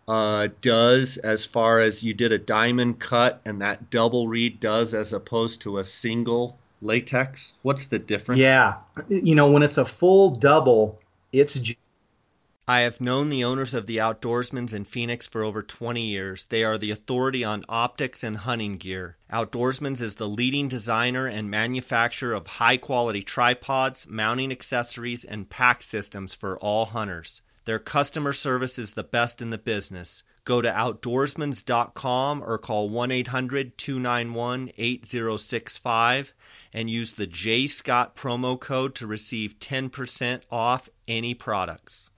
[0.08, 4.94] uh, does as far as you did a diamond cut and that double reed does
[4.94, 7.54] as opposed to a single latex?
[7.62, 8.40] What's the difference?
[8.40, 8.76] Yeah.
[9.08, 11.00] You know, when it's a full double,
[11.32, 11.58] it's.
[12.68, 16.46] I have known the owners of the Outdoorsmans in Phoenix for over 20 years.
[16.46, 19.16] They are the authority on optics and hunting gear.
[19.32, 25.82] Outdoorsmans is the leading designer and manufacturer of high quality tripods, mounting accessories, and pack
[25.82, 27.40] systems for all hunters.
[27.66, 30.22] Their customer service is the best in the business.
[30.44, 36.32] Go to outdoorsmans.com or call 1 800 291 8065
[36.72, 42.08] and use the J Scott promo code to receive 10% off any products.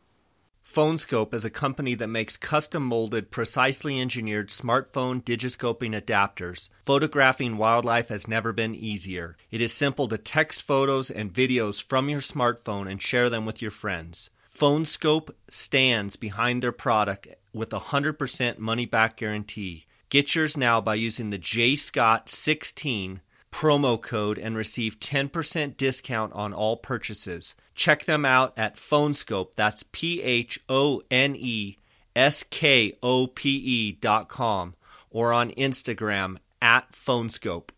[0.66, 6.68] PhoneSkope is a company that makes custom molded, precisely engineered smartphone digiscoping adapters.
[6.82, 9.34] Photographing wildlife has never been easier.
[9.50, 13.62] It is simple to text photos and videos from your smartphone and share them with
[13.62, 14.28] your friends.
[14.58, 19.86] PhoneSkope stands behind their product with a 100% money back guarantee.
[20.10, 23.20] Get yours now by using the JScott16
[23.52, 27.54] promo code and receive 10% discount on all purchases.
[27.76, 29.50] Check them out at PhoneSkope.
[29.54, 31.76] That's P H O N E
[32.16, 34.74] S K O P E dot com
[35.10, 37.70] or on Instagram at PhoneSkope.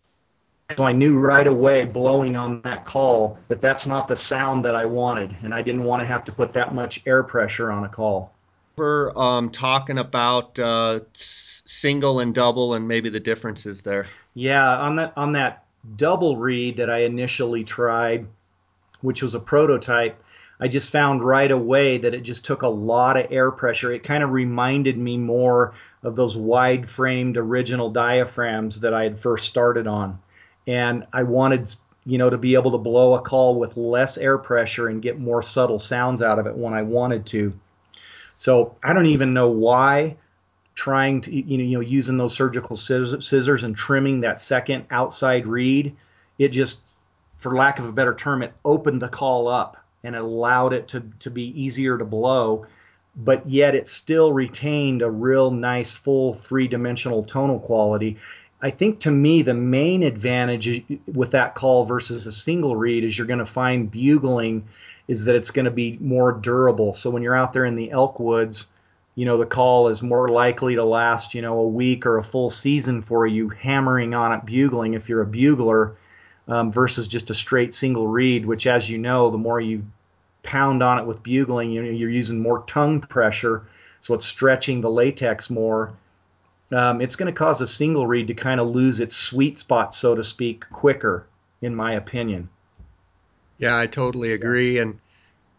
[0.76, 4.76] So I knew right away, blowing on that call, that that's not the sound that
[4.76, 7.84] I wanted, and I didn't want to have to put that much air pressure on
[7.84, 8.32] a call.
[8.76, 14.06] We're um, talking about uh, single and double, and maybe the differences there.
[14.34, 15.64] Yeah, on that on that
[15.96, 18.26] double reed that I initially tried,
[19.00, 20.22] which was a prototype,
[20.60, 23.92] I just found right away that it just took a lot of air pressure.
[23.92, 29.18] It kind of reminded me more of those wide framed original diaphragms that I had
[29.18, 30.18] first started on
[30.70, 31.74] and I wanted
[32.06, 35.18] you know to be able to blow a call with less air pressure and get
[35.18, 37.52] more subtle sounds out of it when I wanted to.
[38.36, 40.16] So I don't even know why
[40.76, 45.46] trying to you know, you know using those surgical scissors and trimming that second outside
[45.46, 45.94] reed,
[46.38, 46.82] it just
[47.38, 50.86] for lack of a better term, it opened the call up and it allowed it
[50.88, 52.66] to, to be easier to blow,
[53.16, 58.18] but yet it still retained a real nice full three dimensional tonal quality.
[58.62, 63.16] I think to me the main advantage with that call versus a single reed is
[63.16, 64.66] you're going to find bugling
[65.08, 66.92] is that it's going to be more durable.
[66.92, 68.66] So when you're out there in the elk woods,
[69.14, 72.22] you know the call is more likely to last you know a week or a
[72.22, 75.96] full season for you hammering on it bugling if you're a bugler
[76.48, 78.46] um, versus just a straight single reed.
[78.46, 79.84] which as you know the more you
[80.42, 83.66] pound on it with bugling you know, you're using more tongue pressure
[84.00, 85.92] so it's stretching the latex more
[86.72, 89.94] um, it's going to cause a single read to kind of lose its sweet spot
[89.94, 91.26] so to speak quicker
[91.62, 92.48] in my opinion
[93.58, 94.98] yeah i totally agree and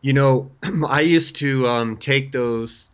[0.02, 0.50] you know
[0.88, 2.92] i used to um, take those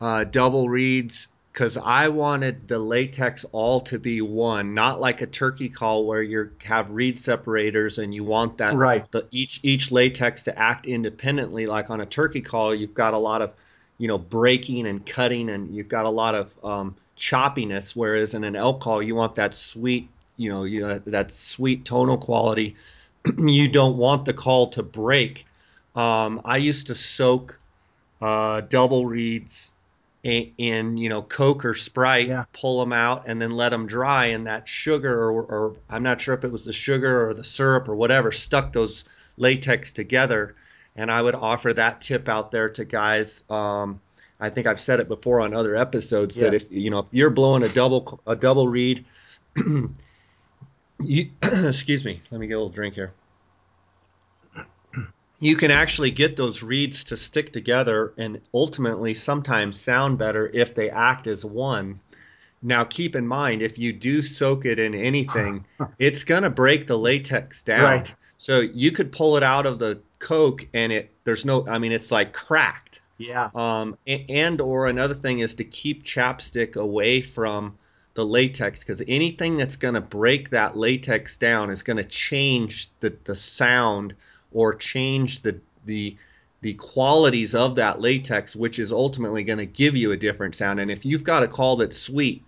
[0.00, 5.26] uh, double reeds because I wanted the latex all to be one, not like a
[5.26, 9.10] turkey call where you have reed separators and you want that right.
[9.10, 11.66] the, each each latex to act independently.
[11.66, 13.52] Like on a turkey call, you've got a lot of
[13.98, 17.94] you know breaking and cutting, and you've got a lot of um, choppiness.
[17.94, 22.74] Whereas in an call, you want that sweet you know you that sweet tonal quality.
[23.38, 25.46] you don't want the call to break.
[25.94, 27.60] Um, I used to soak
[28.22, 29.72] uh, double reeds
[30.22, 32.44] in you know Coke or Sprite, yeah.
[32.54, 34.26] pull them out, and then let them dry.
[34.26, 37.44] And that sugar, or, or, I'm not sure if it was the sugar or the
[37.44, 39.04] syrup or whatever, stuck those
[39.36, 40.54] latex together.
[40.96, 43.44] And I would offer that tip out there to guys.
[43.48, 44.00] Um,
[44.40, 46.42] I think I've said it before on other episodes yes.
[46.42, 49.04] that if you know if you're blowing a double a double reed,
[51.00, 53.12] you, excuse me, let me get a little drink here
[55.40, 60.74] you can actually get those reeds to stick together and ultimately sometimes sound better if
[60.74, 61.98] they act as one.
[62.62, 65.64] Now, keep in mind, if you do soak it in anything,
[65.98, 67.82] it's going to break the latex down.
[67.82, 68.14] Right.
[68.36, 71.92] So you could pull it out of the Coke and it, there's no, I mean,
[71.92, 73.00] it's like cracked.
[73.20, 73.50] Yeah.
[73.54, 77.76] Um, and, or another thing is to keep chapstick away from
[78.14, 82.88] the latex because anything that's going to break that latex down is going to change
[83.00, 84.14] the, the sound
[84.52, 86.16] or change the the
[86.62, 90.80] the qualities of that latex, which is ultimately going to give you a different sound.
[90.80, 92.42] And if you've got a call that's sweet,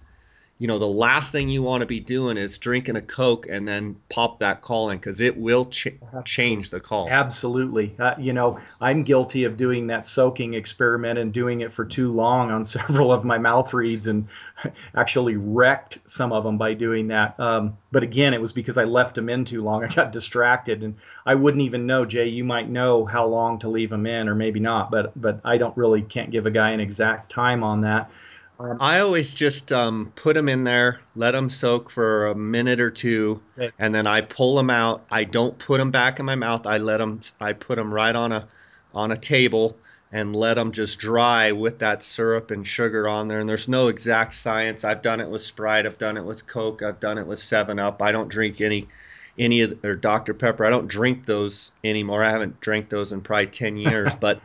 [0.62, 3.66] you know, the last thing you want to be doing is drinking a Coke and
[3.66, 5.88] then pop that call in because it will ch-
[6.24, 7.08] change the call.
[7.10, 7.96] Absolutely.
[7.98, 12.12] Uh, you know, I'm guilty of doing that soaking experiment and doing it for too
[12.12, 14.28] long on several of my mouth reeds and
[14.94, 17.40] actually wrecked some of them by doing that.
[17.40, 19.82] Um, but again, it was because I left them in too long.
[19.82, 20.94] I got distracted and
[21.26, 24.36] I wouldn't even know, Jay, you might know how long to leave them in or
[24.36, 27.80] maybe not, but, but I don't really can't give a guy an exact time on
[27.80, 28.12] that.
[28.62, 32.80] Um, I always just um, put them in there, let them soak for a minute
[32.80, 33.42] or two,
[33.78, 35.04] and then I pull them out.
[35.10, 36.66] I don't put them back in my mouth.
[36.66, 37.20] I let them.
[37.40, 38.48] I put them right on a
[38.94, 39.76] on a table
[40.12, 43.40] and let them just dry with that syrup and sugar on there.
[43.40, 44.84] And there's no exact science.
[44.84, 45.86] I've done it with Sprite.
[45.86, 46.82] I've done it with Coke.
[46.82, 48.00] I've done it with Seven Up.
[48.00, 48.86] I don't drink any
[49.38, 50.64] any of or Dr Pepper.
[50.64, 52.22] I don't drink those anymore.
[52.22, 54.40] I haven't drank those in probably ten years, but.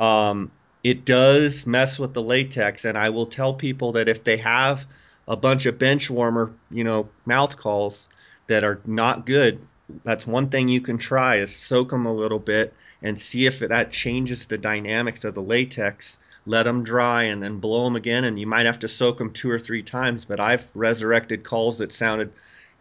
[0.00, 0.50] Um,
[0.84, 4.84] it does mess with the latex and i will tell people that if they have
[5.28, 8.08] a bunch of bench warmer you know mouth calls
[8.48, 9.60] that are not good
[10.04, 13.58] that's one thing you can try is soak them a little bit and see if
[13.58, 16.18] that changes the dynamics of the latex.
[16.46, 19.32] Let them dry and then blow them again and you might have to soak them
[19.32, 22.32] two or three times but i've resurrected calls that sounded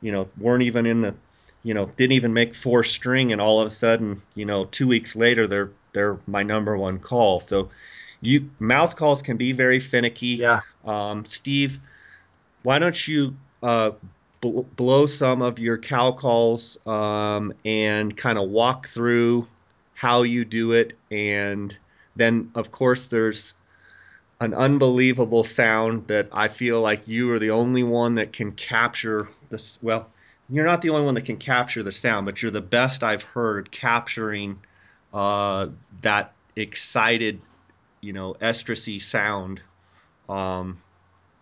[0.01, 1.13] you know weren't even in the
[1.61, 4.87] you know didn't even make four string and all of a sudden you know two
[4.87, 7.39] weeks later they're they're my number one call.
[7.39, 7.69] So
[8.21, 10.27] you mouth calls can be very finicky.
[10.27, 10.61] Yeah.
[10.85, 11.79] Um, Steve,
[12.63, 13.91] why don't you uh,
[14.41, 19.47] bl- blow some of your cow calls um, and kind of walk through
[19.93, 21.75] how you do it, and
[22.15, 23.53] then of course there's
[24.39, 29.29] an unbelievable sound that I feel like you are the only one that can capture
[29.49, 29.77] this.
[29.83, 30.09] Well,
[30.49, 33.21] you're not the only one that can capture the sound, but you're the best I've
[33.21, 34.59] heard capturing
[35.13, 35.67] uh,
[36.01, 37.39] that excited
[38.01, 39.61] you know, estrusy sound.
[40.27, 40.81] Um,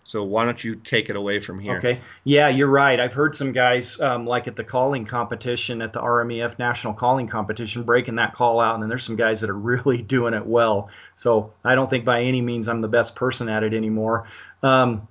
[0.04, 1.78] so why don't you take it away from here?
[1.78, 2.02] Okay.
[2.24, 3.00] Yeah, you're right.
[3.00, 7.28] I've heard some guys um, like at the calling competition at the RMEF National Calling
[7.28, 10.46] Competition breaking that call out, and then there's some guys that are really doing it
[10.46, 10.90] well.
[11.16, 14.28] So I don't think by any means I'm the best person at it anymore.
[14.64, 15.08] Um,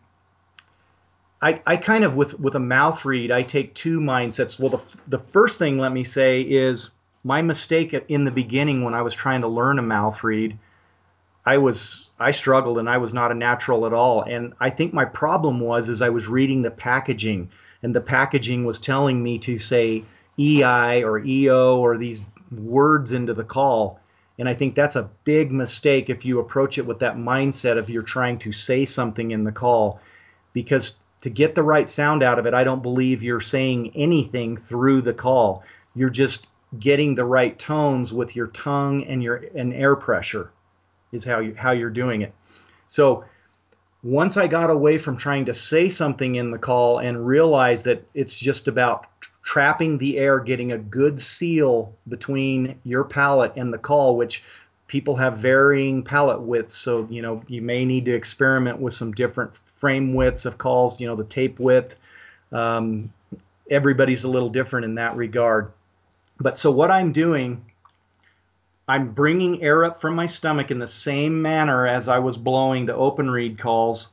[1.40, 4.58] I, I kind of with with a mouth reed, I take two mindsets.
[4.58, 6.90] Well, the the first thing let me say is
[7.22, 10.58] my mistake in the beginning when I was trying to learn a mouth reed
[11.48, 14.20] I was I struggled and I was not a natural at all.
[14.20, 17.48] And I think my problem was is I was reading the packaging
[17.82, 20.04] and the packaging was telling me to say
[20.38, 23.98] EI or EO or these words into the call.
[24.38, 27.88] And I think that's a big mistake if you approach it with that mindset of
[27.88, 30.00] you're trying to say something in the call.
[30.52, 34.58] Because to get the right sound out of it, I don't believe you're saying anything
[34.58, 35.64] through the call.
[35.94, 40.50] You're just getting the right tones with your tongue and your and air pressure
[41.12, 42.34] is how you how you're doing it.
[42.86, 43.24] So
[44.02, 48.04] once I got away from trying to say something in the call and realized that
[48.14, 49.06] it's just about
[49.42, 54.44] trapping the air, getting a good seal between your palate and the call, which
[54.86, 56.74] people have varying palate widths.
[56.74, 61.00] So, you know, you may need to experiment with some different frame widths of calls,
[61.00, 61.96] you know, the tape width.
[62.52, 63.12] Um,
[63.70, 65.72] everybody's a little different in that regard.
[66.40, 67.64] But so what I'm doing
[68.88, 72.86] I'm bringing air up from my stomach in the same manner as I was blowing
[72.86, 74.08] the open reed calls.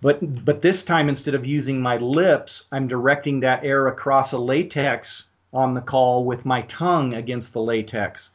[0.00, 4.38] But, but this time, instead of using my lips, I'm directing that air across a
[4.38, 8.30] latex on the call with my tongue against the latex.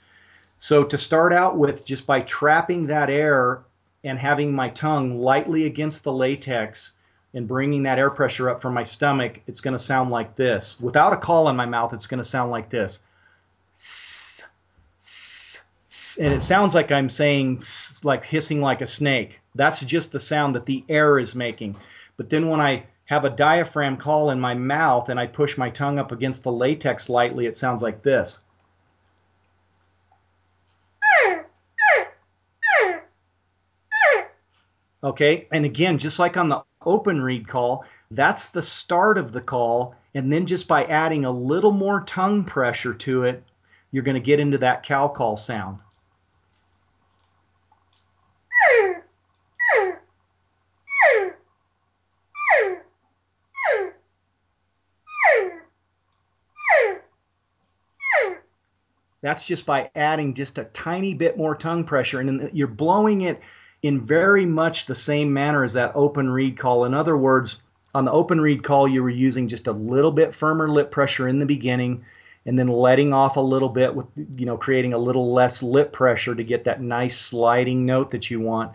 [0.59, 3.63] So to start out with, just by trapping that air
[4.03, 6.93] and having my tongue lightly against the latex
[7.33, 10.79] and bringing that air pressure up from my stomach, it's going to sound like this.
[10.79, 12.99] Without a call in my mouth, it's going to sound like this
[16.17, 17.63] and it sounds like I'm saying
[18.03, 19.39] like hissing like a snake.
[19.55, 21.75] That's just the sound that the air is making.
[22.17, 25.69] But then when I have a diaphragm call in my mouth and I push my
[25.69, 28.39] tongue up against the latex lightly, it sounds like this.
[35.03, 39.41] Okay, and again, just like on the open reed call, that's the start of the
[39.41, 39.95] call.
[40.15, 43.43] And then just by adding a little more tongue pressure to it,
[43.91, 45.79] you're going to get into that cow call sound.
[59.23, 63.39] That's just by adding just a tiny bit more tongue pressure, and you're blowing it
[63.81, 66.83] in very much the same manner as that open reed call.
[66.83, 67.61] In other words,
[67.95, 71.29] on the open reed call, you were using just a little bit firmer lip pressure
[71.29, 72.03] in the beginning
[72.45, 75.93] and then letting off a little bit with, you know, creating a little less lip
[75.93, 78.73] pressure to get that nice sliding note that you want.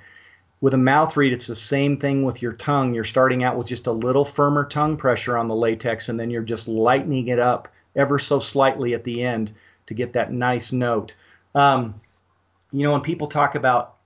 [0.62, 2.94] With a mouth reed, it's the same thing with your tongue.
[2.94, 6.30] You're starting out with just a little firmer tongue pressure on the latex, and then
[6.30, 9.52] you're just lightening it up ever so slightly at the end
[9.88, 11.14] to get that nice note.
[11.54, 12.00] Um,
[12.70, 13.96] you know, when people talk about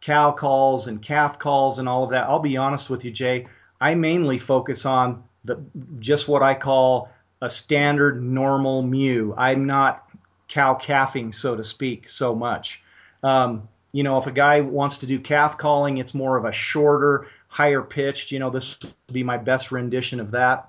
[0.00, 3.46] cow calls and calf calls and all of that, I'll be honest with you, Jay.
[3.80, 5.60] I mainly focus on the
[5.98, 7.10] just what I call
[7.40, 9.34] a standard normal mew.
[9.36, 10.04] I'm not
[10.48, 12.82] cow calfing, so to speak, so much.
[13.22, 16.52] Um, you know, if a guy wants to do calf calling, it's more of a
[16.52, 18.30] shorter, higher pitched.
[18.30, 20.68] You know, this would be my best rendition of that.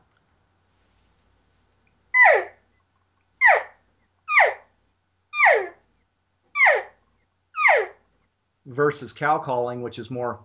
[8.73, 10.39] Versus cow calling, which is more.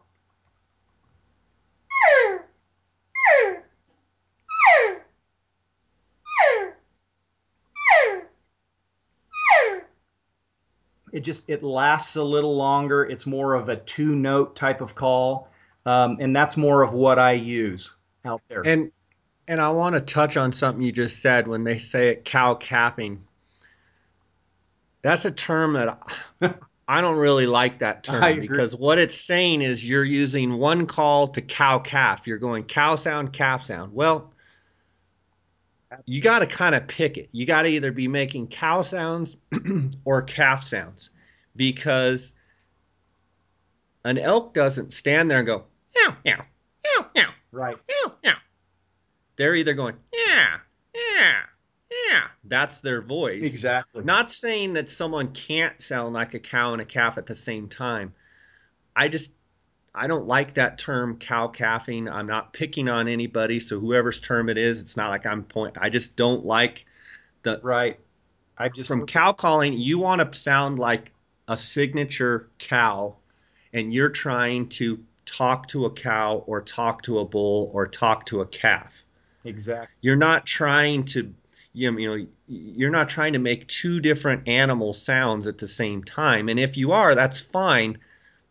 [11.11, 13.05] It just it lasts a little longer.
[13.05, 15.51] It's more of a two note type of call,
[15.87, 18.63] um, and that's more of what I use out there.
[18.67, 18.93] And
[19.49, 22.55] and I want to touch on something you just said when they say it cow
[22.55, 23.21] calfing.
[25.03, 26.61] That's a term that
[27.01, 31.43] don't really like that term because what it's saying is you're using one call to
[31.43, 32.27] cow calf.
[32.27, 33.93] You're going cow sound, calf sound.
[33.93, 34.33] Well,
[36.05, 37.29] you got to kind of pick it.
[37.33, 39.37] You got to either be making cow sounds
[40.05, 41.11] or calf sounds
[41.57, 42.35] because
[44.05, 45.65] an elk doesn't stand there and go,
[45.95, 46.45] meow, meow,
[46.85, 47.31] meow, meow.
[47.53, 47.77] Right.
[47.89, 48.35] Meow, meow.
[49.37, 50.59] They're either going, yeah, yeah, yeah,
[52.45, 53.45] that's their voice.
[53.45, 54.05] Exactly.
[54.05, 57.69] Not saying that someone can't sound like a cow and a calf at the same
[57.69, 58.15] time.
[58.95, 59.33] I just
[59.95, 62.11] I don't like that term cow calfing.
[62.11, 65.77] I'm not picking on anybody, so whoever's term it is, it's not like I'm point.
[65.79, 66.87] I just don't like
[67.43, 67.99] the right.
[68.57, 69.73] I just from cow calling.
[69.73, 71.13] You want to sound like
[71.49, 73.17] a signature cow,
[73.73, 78.27] and you're trying to talk to a cow or talk to a bull or talk
[78.27, 79.05] to a calf.
[79.45, 79.95] Exactly.
[80.01, 81.33] You're not trying to
[81.79, 86.49] you know you're not trying to make two different animal sounds at the same time.
[86.49, 87.99] And if you are that's fine.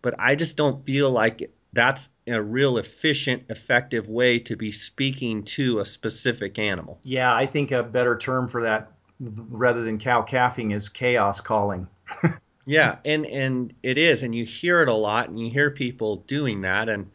[0.01, 5.43] But i just don't feel like that's a real efficient effective way to be speaking
[5.43, 6.99] to a specific animal.
[7.03, 11.87] Yeah i think a better term for that rather than cow calfing is chaos calling.
[12.65, 16.17] Yeah and and it is and you hear it a lot and you hear people
[16.17, 17.09] doing that and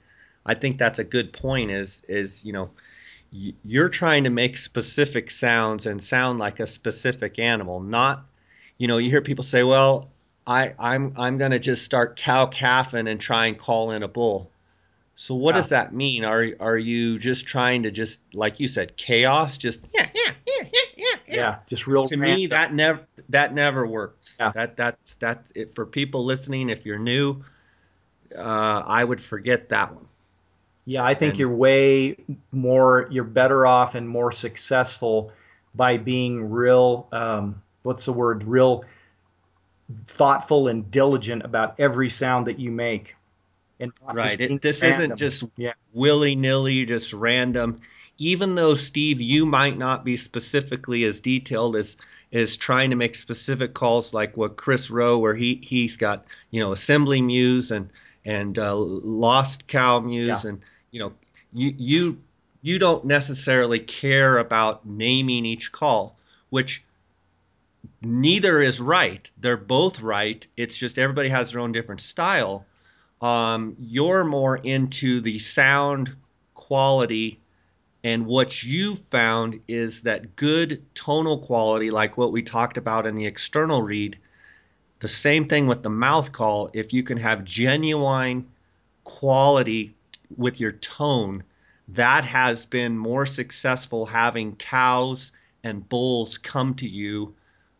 [0.46, 2.70] i think that's a good point is is you know
[3.32, 8.26] you're trying to make specific sounds and sound like a specific animal not
[8.78, 10.10] you know you hear people say well
[10.46, 14.08] i i'm i'm going to just start cow calfing and try and call in a
[14.08, 14.50] bull
[15.14, 15.60] so what yeah.
[15.60, 19.80] does that mean are are you just trying to just like you said chaos just
[19.94, 22.06] yeah yeah yeah yeah yeah Yeah, just real.
[22.08, 22.50] to me random.
[22.50, 24.50] that never that never works Yeah.
[24.54, 27.42] that that's that's it for people listening if you're new
[28.36, 30.06] uh, i would forget that one
[30.84, 32.16] Yeah, I think And- you're way
[32.50, 35.32] more, you're better off and more successful
[35.74, 38.84] by being real, um, what's the word, real
[40.06, 43.14] thoughtful and diligent about every sound that you make.
[43.80, 45.00] And right it, this random.
[45.02, 45.72] isn't just Yeah.
[45.92, 47.80] willy-nilly just random
[48.18, 51.96] even though steve you might not be specifically as detailed as
[52.30, 56.60] is trying to make specific calls like what chris rowe where he he's got you
[56.60, 57.88] know assembly muse and
[58.24, 60.50] and uh, lost cow muse Yeah.
[60.50, 60.60] and
[60.92, 61.12] you know
[61.52, 62.22] you you
[62.62, 66.16] you don't necessarily care about naming each call
[66.50, 66.84] which
[68.02, 69.30] neither is right.
[69.38, 70.46] They're both right.
[70.56, 72.66] It's just everybody has their own different style.
[73.20, 76.14] Um, you're more into the sound
[76.54, 77.40] quality
[78.04, 83.14] and what you found is that good tonal quality like what we talked about in
[83.14, 84.18] the external reed
[85.00, 86.70] the same thing with the mouth call.
[86.74, 88.48] If you can have genuine
[89.04, 89.94] quality
[90.36, 91.42] with your tone
[91.88, 95.32] that has been more successful having cows
[95.64, 97.34] and bulls come to you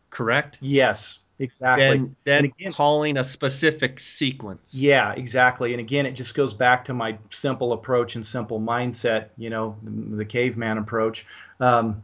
[0.09, 1.85] correct Yes, exactly.
[1.85, 5.73] Then, And again- calling a specific sequence Yeah, exactly.
[5.73, 9.75] And again, it just goes back to my simple approach and simple mindset, you know,
[9.83, 11.25] the caveman approach.
[11.59, 12.03] Um,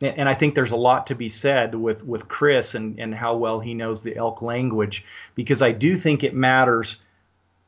[0.00, 3.14] and and I think there's a lot to be said with, with Chris and, and
[3.14, 5.04] how well he knows the elk language,
[5.34, 6.96] because I do think it matters,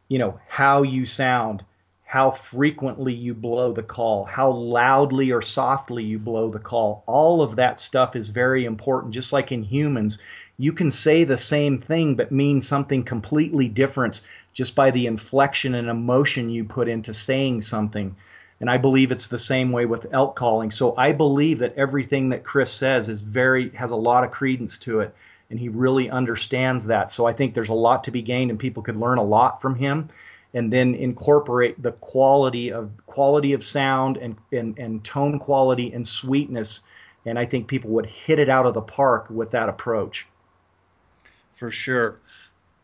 [0.09, 1.65] you know, how you sound,
[2.11, 7.05] how frequently you blow the call, how loudly or softly you blow the call.
[7.07, 9.15] All of that stuff is very important.
[9.15, 10.19] Just like in humans,
[10.59, 15.77] you can say the same thing but mean something completely different just by the inflection
[15.77, 18.17] and emotion you put into saying something.
[18.59, 20.73] And I believe it's the same way with elk calling.
[20.73, 24.79] So I believe that everything that Chris says is very has a lot of credence
[24.79, 25.15] to it
[25.49, 27.13] and he really understands that.
[27.13, 29.63] So I think there's a lot to be gained and people could learn a lot
[29.63, 30.09] from him
[30.55, 36.07] and then incorporate the quality of quality of sound and, and, and tone quality and
[36.07, 36.81] sweetness.
[37.27, 40.27] And I think people would hit it out of the park with that approach.
[41.55, 42.19] for sure.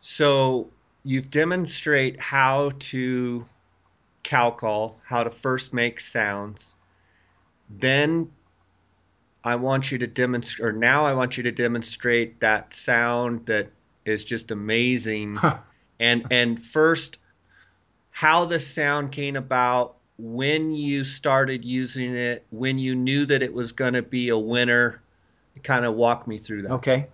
[0.00, 0.70] So
[1.02, 3.46] you've demonstrate how to
[4.22, 6.74] cow call, how to first make sounds.
[7.70, 8.30] Then
[9.44, 13.70] I want you to demonstrate, or now I want you to demonstrate that sound that
[14.04, 15.38] is just amazing.
[16.00, 17.18] and and first,
[18.16, 23.52] how the sound came about, when you started using it, when you knew that it
[23.52, 25.02] was going to be a winner.
[25.62, 26.70] Kind of walk me through that.
[26.70, 27.08] Okay.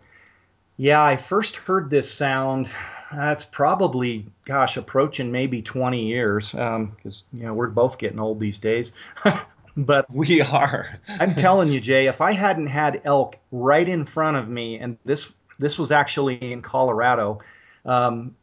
[0.76, 2.70] Yeah, I first heard this sound.
[3.12, 8.58] That's probably, gosh, approaching maybe 20 years, because you know we're both getting old these
[8.58, 8.92] days.
[9.76, 11.00] but We are.
[11.18, 14.96] I'm telling you, Jay, if I hadn't had elk right in front of me, and
[15.04, 17.40] this this was actually in Colorado,
[17.84, 18.36] um,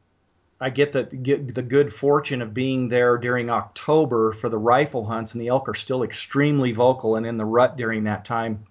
[0.62, 5.06] I get the get the good fortune of being there during October for the rifle
[5.06, 8.66] hunts, and the elk are still extremely vocal and in the rut during that time.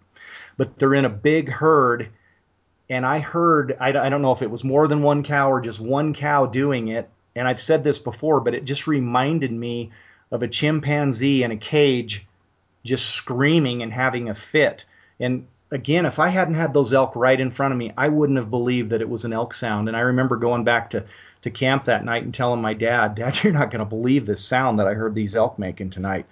[0.56, 2.10] But they're in a big herd,
[2.90, 5.60] and I heard I, I don't know if it was more than one cow or
[5.60, 7.08] just one cow doing it.
[7.34, 9.92] And I've said this before, but it just reminded me
[10.30, 12.26] of a chimpanzee in a cage
[12.84, 14.84] just screaming and having a fit.
[15.20, 18.38] And again, if I hadn't had those elk right in front of me, I wouldn't
[18.38, 19.88] have believed that it was an elk sound.
[19.88, 21.04] And I remember going back to,
[21.42, 24.44] to camp that night and telling my dad, Dad, you're not going to believe this
[24.44, 26.26] sound that I heard these elk making tonight.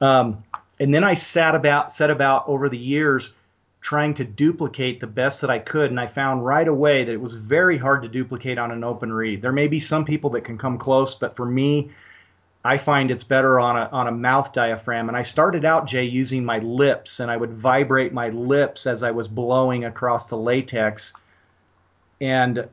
[0.00, 0.44] Um,
[0.80, 3.32] and then I sat about, set about over the years
[3.80, 5.90] trying to duplicate the best that I could.
[5.90, 9.12] And I found right away that it was very hard to duplicate on an open
[9.12, 9.42] reed.
[9.42, 11.90] There may be some people that can come close, but for me,
[12.64, 15.08] I find it's better on a on a mouth diaphragm.
[15.08, 19.02] And I started out, Jay, using my lips, and I would vibrate my lips as
[19.02, 21.12] I was blowing across the latex.
[22.20, 22.68] And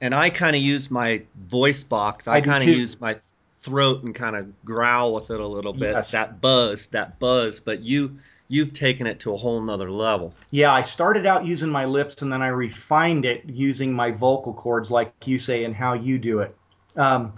[0.00, 2.26] and I kind of use my voice box.
[2.26, 3.16] I, I kind of use my
[3.60, 5.92] throat and kind of growl with it a little bit.
[5.92, 6.10] Yes.
[6.12, 7.60] That buzz, that buzz.
[7.60, 10.34] But you, you've taken it to a whole nother level.
[10.50, 14.54] yeah, I started out using my lips, and then I refined it using my vocal
[14.54, 16.56] cords, like you say, and how you do it.
[16.96, 17.34] Um,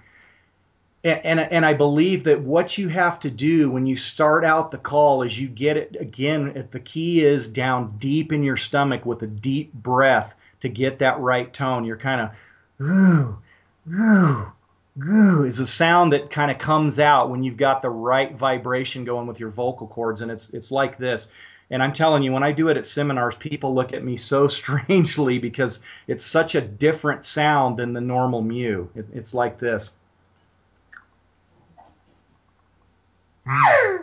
[1.04, 4.70] and, and and I believe that what you have to do when you start out
[4.70, 6.68] the call is you get it again.
[6.70, 11.18] The key is down deep in your stomach with a deep breath to get that
[11.18, 11.84] right tone.
[11.84, 12.30] You're kind of
[12.82, 13.38] ooh,
[13.92, 14.52] ooh,
[15.02, 19.04] ooh is a sound that kind of comes out when you've got the right vibration
[19.04, 21.30] going with your vocal cords, and it's it's like this.
[21.70, 24.46] And I'm telling you, when I do it at seminars, people look at me so
[24.48, 28.90] strangely because it's such a different sound than the normal mew.
[28.94, 29.92] It, it's like this.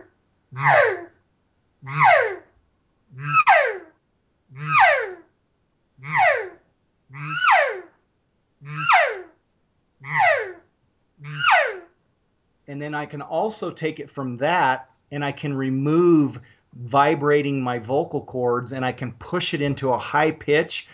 [12.67, 16.39] And then I can also take it from that and I can remove
[16.73, 20.87] vibrating my vocal cords and I can push it into a high pitch.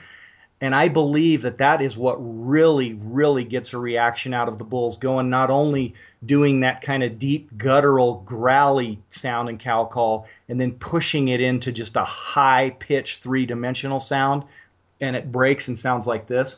[0.61, 4.63] And I believe that that is what really, really gets a reaction out of the
[4.63, 5.93] bulls, going not only
[6.25, 11.41] doing that kind of deep, guttural, growly sound in cow call, and then pushing it
[11.41, 14.43] into just a high pitched three dimensional sound.
[15.01, 16.55] And it breaks and sounds like this.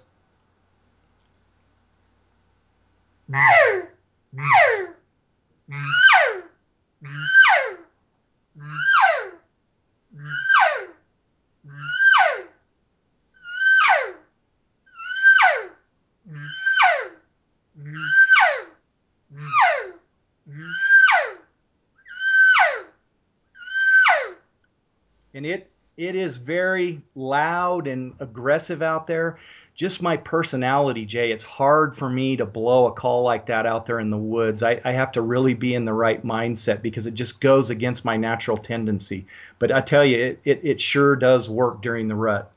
[25.37, 29.37] And it it is very loud and aggressive out there.
[29.77, 31.31] Just my personality, Jay.
[31.31, 34.63] It's hard for me to blow a call like that out there in the woods.
[34.63, 38.03] I, I have to really be in the right mindset because it just goes against
[38.03, 39.27] my natural tendency.
[39.59, 42.51] But I tell you, it, it, it sure does work during the rut.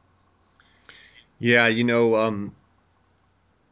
[1.39, 2.57] Yeah, you know, um,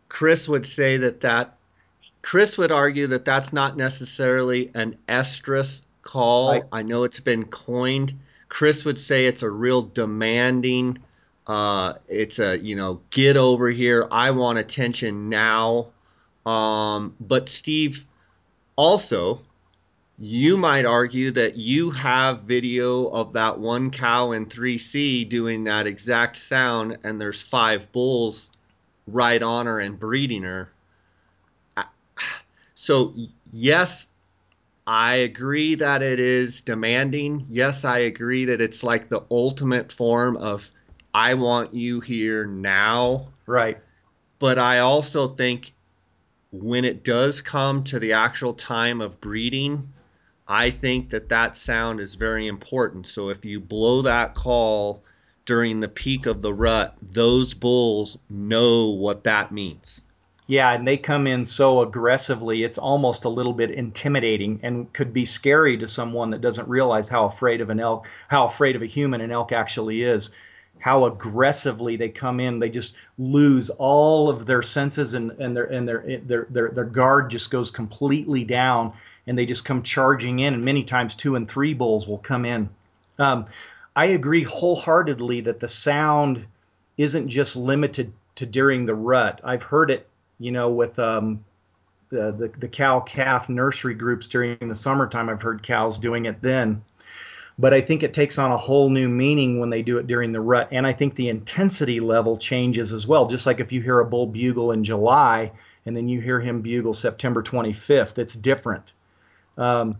[0.08, 1.56] Chris would say that that
[2.22, 6.52] Chris would argue that that's not necessarily an estrus call.
[6.52, 6.64] Right.
[6.70, 8.14] I know it's been coined
[8.48, 10.98] Chris would say it's a real demanding.
[11.48, 14.06] Uh, it's a you know get over here.
[14.10, 15.88] I want attention now.
[16.46, 18.06] Um, but Steve,
[18.76, 19.40] also,
[20.18, 25.86] you might argue that you have video of that one cow in 3C doing that
[25.86, 28.50] exact sound, and there's five bulls
[29.06, 30.70] right on her and breeding her.
[32.74, 33.14] So
[33.52, 34.06] yes,
[34.86, 37.46] I agree that it is demanding.
[37.50, 40.70] Yes, I agree that it's like the ultimate form of
[41.14, 43.28] I want you here now.
[43.46, 43.78] Right.
[44.38, 45.72] But I also think
[46.52, 49.92] when it does come to the actual time of breeding,
[50.46, 53.06] I think that that sound is very important.
[53.06, 55.02] So if you blow that call
[55.44, 60.02] during the peak of the rut, those bulls know what that means.
[60.46, 65.12] Yeah, and they come in so aggressively, it's almost a little bit intimidating and could
[65.12, 68.80] be scary to someone that doesn't realize how afraid of an elk, how afraid of
[68.80, 70.30] a human an elk actually is.
[70.80, 75.64] How aggressively they come in, they just lose all of their senses and, and their
[75.64, 78.92] and their, their their their guard just goes completely down,
[79.26, 80.54] and they just come charging in.
[80.54, 82.68] And many times, two and three bulls will come in.
[83.18, 83.46] Um,
[83.96, 86.46] I agree wholeheartedly that the sound
[86.96, 89.40] isn't just limited to during the rut.
[89.42, 90.08] I've heard it
[90.38, 91.44] you know, with um,
[92.10, 95.28] the, the, the cow calf nursery groups during the summertime.
[95.28, 96.82] I've heard cows doing it then.
[97.58, 100.32] But I think it takes on a whole new meaning when they do it during
[100.32, 100.68] the rut.
[100.70, 103.26] And I think the intensity level changes as well.
[103.26, 105.50] Just like if you hear a bull bugle in July
[105.84, 108.92] and then you hear him bugle September 25th, it's different.
[109.56, 109.96] Um,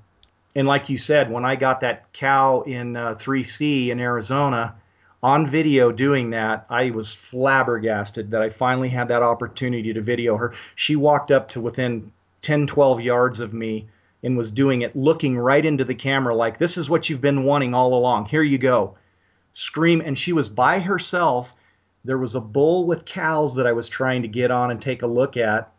[0.55, 4.75] and like you said, when I got that cow in uh, 3C in Arizona,
[5.23, 10.37] on video doing that, I was flabbergasted that I finally had that opportunity to video
[10.37, 10.55] her.
[10.77, 13.89] She walked up to within 10, 12 yards of me
[14.23, 17.45] and was doing it, looking right into the camera like, This is what you've been
[17.45, 18.27] wanting all along.
[18.27, 18.97] Here you go.
[19.53, 20.01] Scream.
[20.01, 21.55] And she was by herself.
[22.05, 25.03] There was a bull with cows that I was trying to get on and take
[25.03, 25.73] a look at.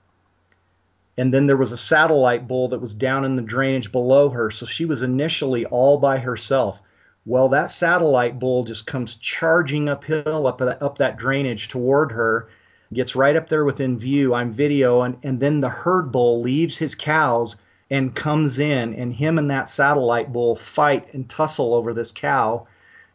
[1.18, 4.50] And then there was a satellite bull that was down in the drainage below her.
[4.52, 6.82] So she was initially all by herself.
[7.26, 12.48] Well, that satellite bull just comes charging uphill up up that drainage toward her,
[12.94, 14.34] gets right up there within view.
[14.34, 17.58] I'm video, and, and then the herd bull leaves his cows
[17.92, 22.68] and comes in, and him and that satellite bull fight and tussle over this cow.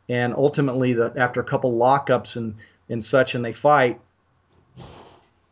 [0.08, 2.56] And ultimately, the, after a couple lockups and,
[2.88, 4.00] and such, and they fight,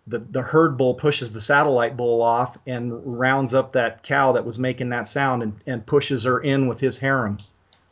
[0.06, 4.44] the, the herd bull pushes the satellite bull off and rounds up that cow that
[4.44, 7.38] was making that sound and, and pushes her in with his harem.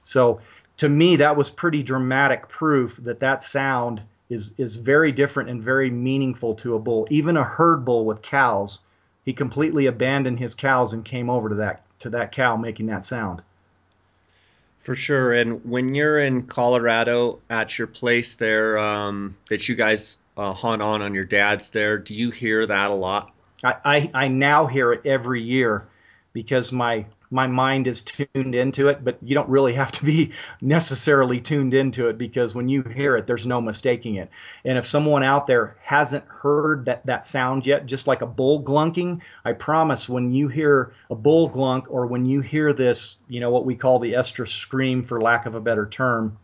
[0.02, 0.40] So
[0.78, 5.62] to me, that was pretty dramatic proof that that sound is is very different and
[5.62, 7.06] very meaningful to a bull.
[7.10, 8.80] Even a herd bull with cows,
[9.30, 13.04] he completely abandoned his cows and came over to that to that cow making that
[13.04, 13.40] sound.
[14.80, 15.32] For sure.
[15.32, 20.82] And when you're in Colorado at your place there um, that you guys uh, hunt
[20.82, 23.30] on on your dad's there, do you hear that a lot?
[23.62, 25.86] I, I, I now hear it every year
[26.32, 30.32] because my my mind is tuned into it, but you don't really have to be
[30.60, 34.30] necessarily tuned into it because when you hear it, there's no mistaking it.
[34.64, 38.62] And if someone out there hasn't heard that, that sound yet, just like a bull
[38.62, 43.40] glunking, I promise when you hear a bull glunk or when you hear this, you
[43.40, 46.36] know, what we call the estrus scream for lack of a better term,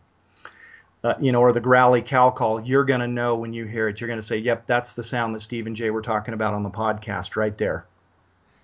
[1.03, 3.87] uh, you know, or the growly cow call, you're going to know when you hear
[3.87, 4.01] it.
[4.01, 6.53] You're going to say, "Yep, that's the sound that Steve and Jay were talking about
[6.53, 7.85] on the podcast, right there."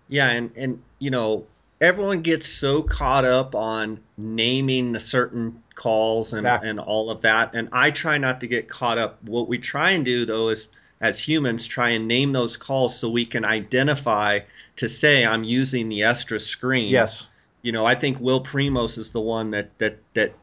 [0.09, 1.45] Yeah, and and you know,
[1.83, 6.69] everyone gets so caught up on naming the certain calls and, exactly.
[6.69, 9.21] and all of that, and I try not to get caught up.
[9.23, 10.69] What we try and do though is
[11.01, 14.39] as humans try and name those calls so we can identify
[14.77, 16.89] to say I'm using the estrus scream.
[16.89, 17.27] Yes.
[17.61, 20.33] You know, I think Will Primos is the one that that that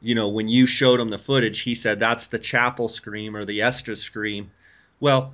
[0.00, 3.44] you know, when you showed him the footage, he said that's the Chappell scream or
[3.44, 4.50] the Estra scream.
[4.98, 5.32] Well,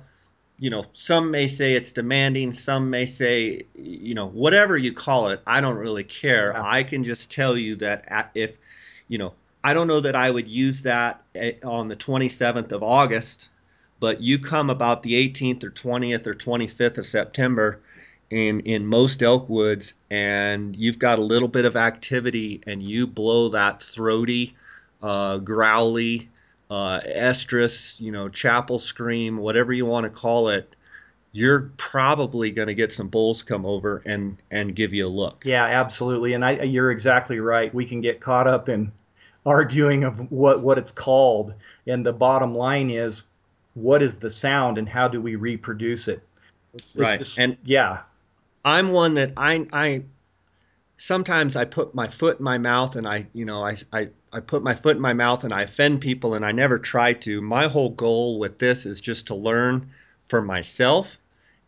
[0.59, 5.29] you know, some may say it's demanding, some may say, you know, whatever you call
[5.29, 6.51] it, I don't really care.
[6.51, 6.61] Yeah.
[6.63, 8.51] I can just tell you that if,
[9.07, 9.33] you know,
[9.63, 13.49] I don't know that I would use that eh, on the 27th of August,
[13.99, 17.79] but you come about the 18th or 20th or 25th of September
[18.29, 23.07] in in most elk woods and you've got a little bit of activity and you
[23.07, 24.55] blow that throaty
[25.01, 26.29] uh, growly
[26.69, 30.75] uh, estrus you know Chappell scream whatever you want to call it
[31.31, 35.45] you're probably going to get some bulls come over and and give you a look.
[35.45, 37.73] Yeah absolutely and I, you're exactly right.
[37.73, 38.91] We can get caught up in
[39.45, 41.53] arguing of what what it's called
[41.87, 43.23] and the bottom line is
[43.75, 46.21] what is the sound and how do we reproduce it?
[46.73, 48.01] It's, right just, and yeah.
[48.65, 50.03] I'm one that I I
[50.97, 54.39] sometimes I put my foot in my mouth and I you know I I I
[54.39, 57.41] put my foot in my mouth and I offend people and I never try to.
[57.41, 59.89] My whole goal with this is just to learn
[60.27, 61.19] for myself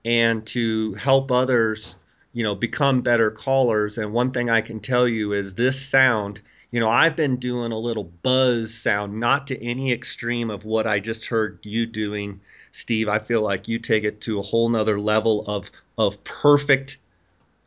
[0.05, 1.95] and to help others,
[2.33, 3.97] you know, become better callers.
[3.97, 6.41] And one thing I can tell you is this sound,
[6.71, 10.87] you know, I've been doing a little buzz sound, not to any extreme of what
[10.87, 12.39] I just heard you doing
[12.73, 16.97] Steve, I feel like you take it to a whole nother level of of perfect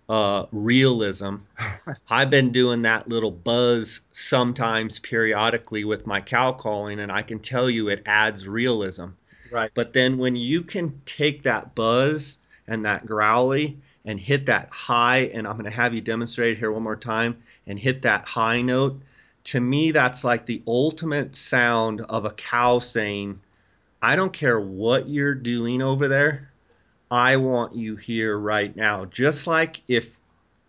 [0.08, 1.36] uh, realism.
[2.10, 7.38] I've been doing that little buzz sometimes periodically with my cow calling, and I can
[7.38, 9.06] tell you it adds realism.
[9.50, 9.70] Right.
[9.74, 15.30] But then when you can take that buzz and that growly and hit that high,
[15.32, 18.62] and I'm going to have you demonstrate here one more time and hit that high
[18.62, 19.00] note.
[19.44, 23.40] To me, that's like the ultimate sound of a cow saying,
[24.02, 26.50] I don't care what you're doing over there.
[27.10, 29.04] I want you here right now.
[29.06, 30.18] Just like if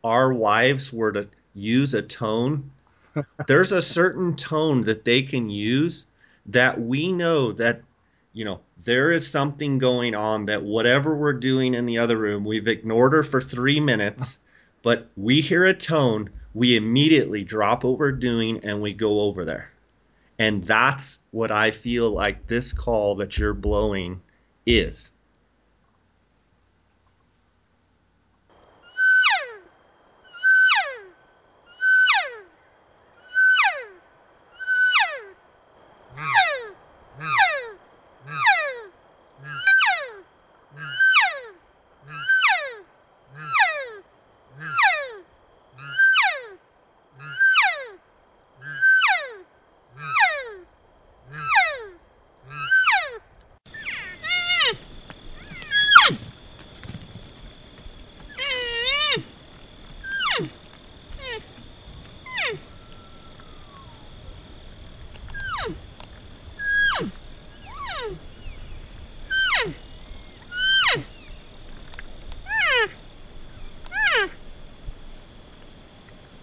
[0.03, 2.69] our wives were to use a tone,
[3.47, 6.07] there's a certain tone that they can use
[6.45, 7.81] that we know that,
[8.33, 12.45] you know, there is something going on that whatever we're doing in the other room,
[12.45, 14.39] we've ignored her for three minutes,
[14.83, 19.43] but we hear a tone, we immediately drop what we're doing and we go over
[19.43, 19.71] there.
[20.37, 24.21] And that's what I feel like this call that you're blowing
[24.65, 25.11] is.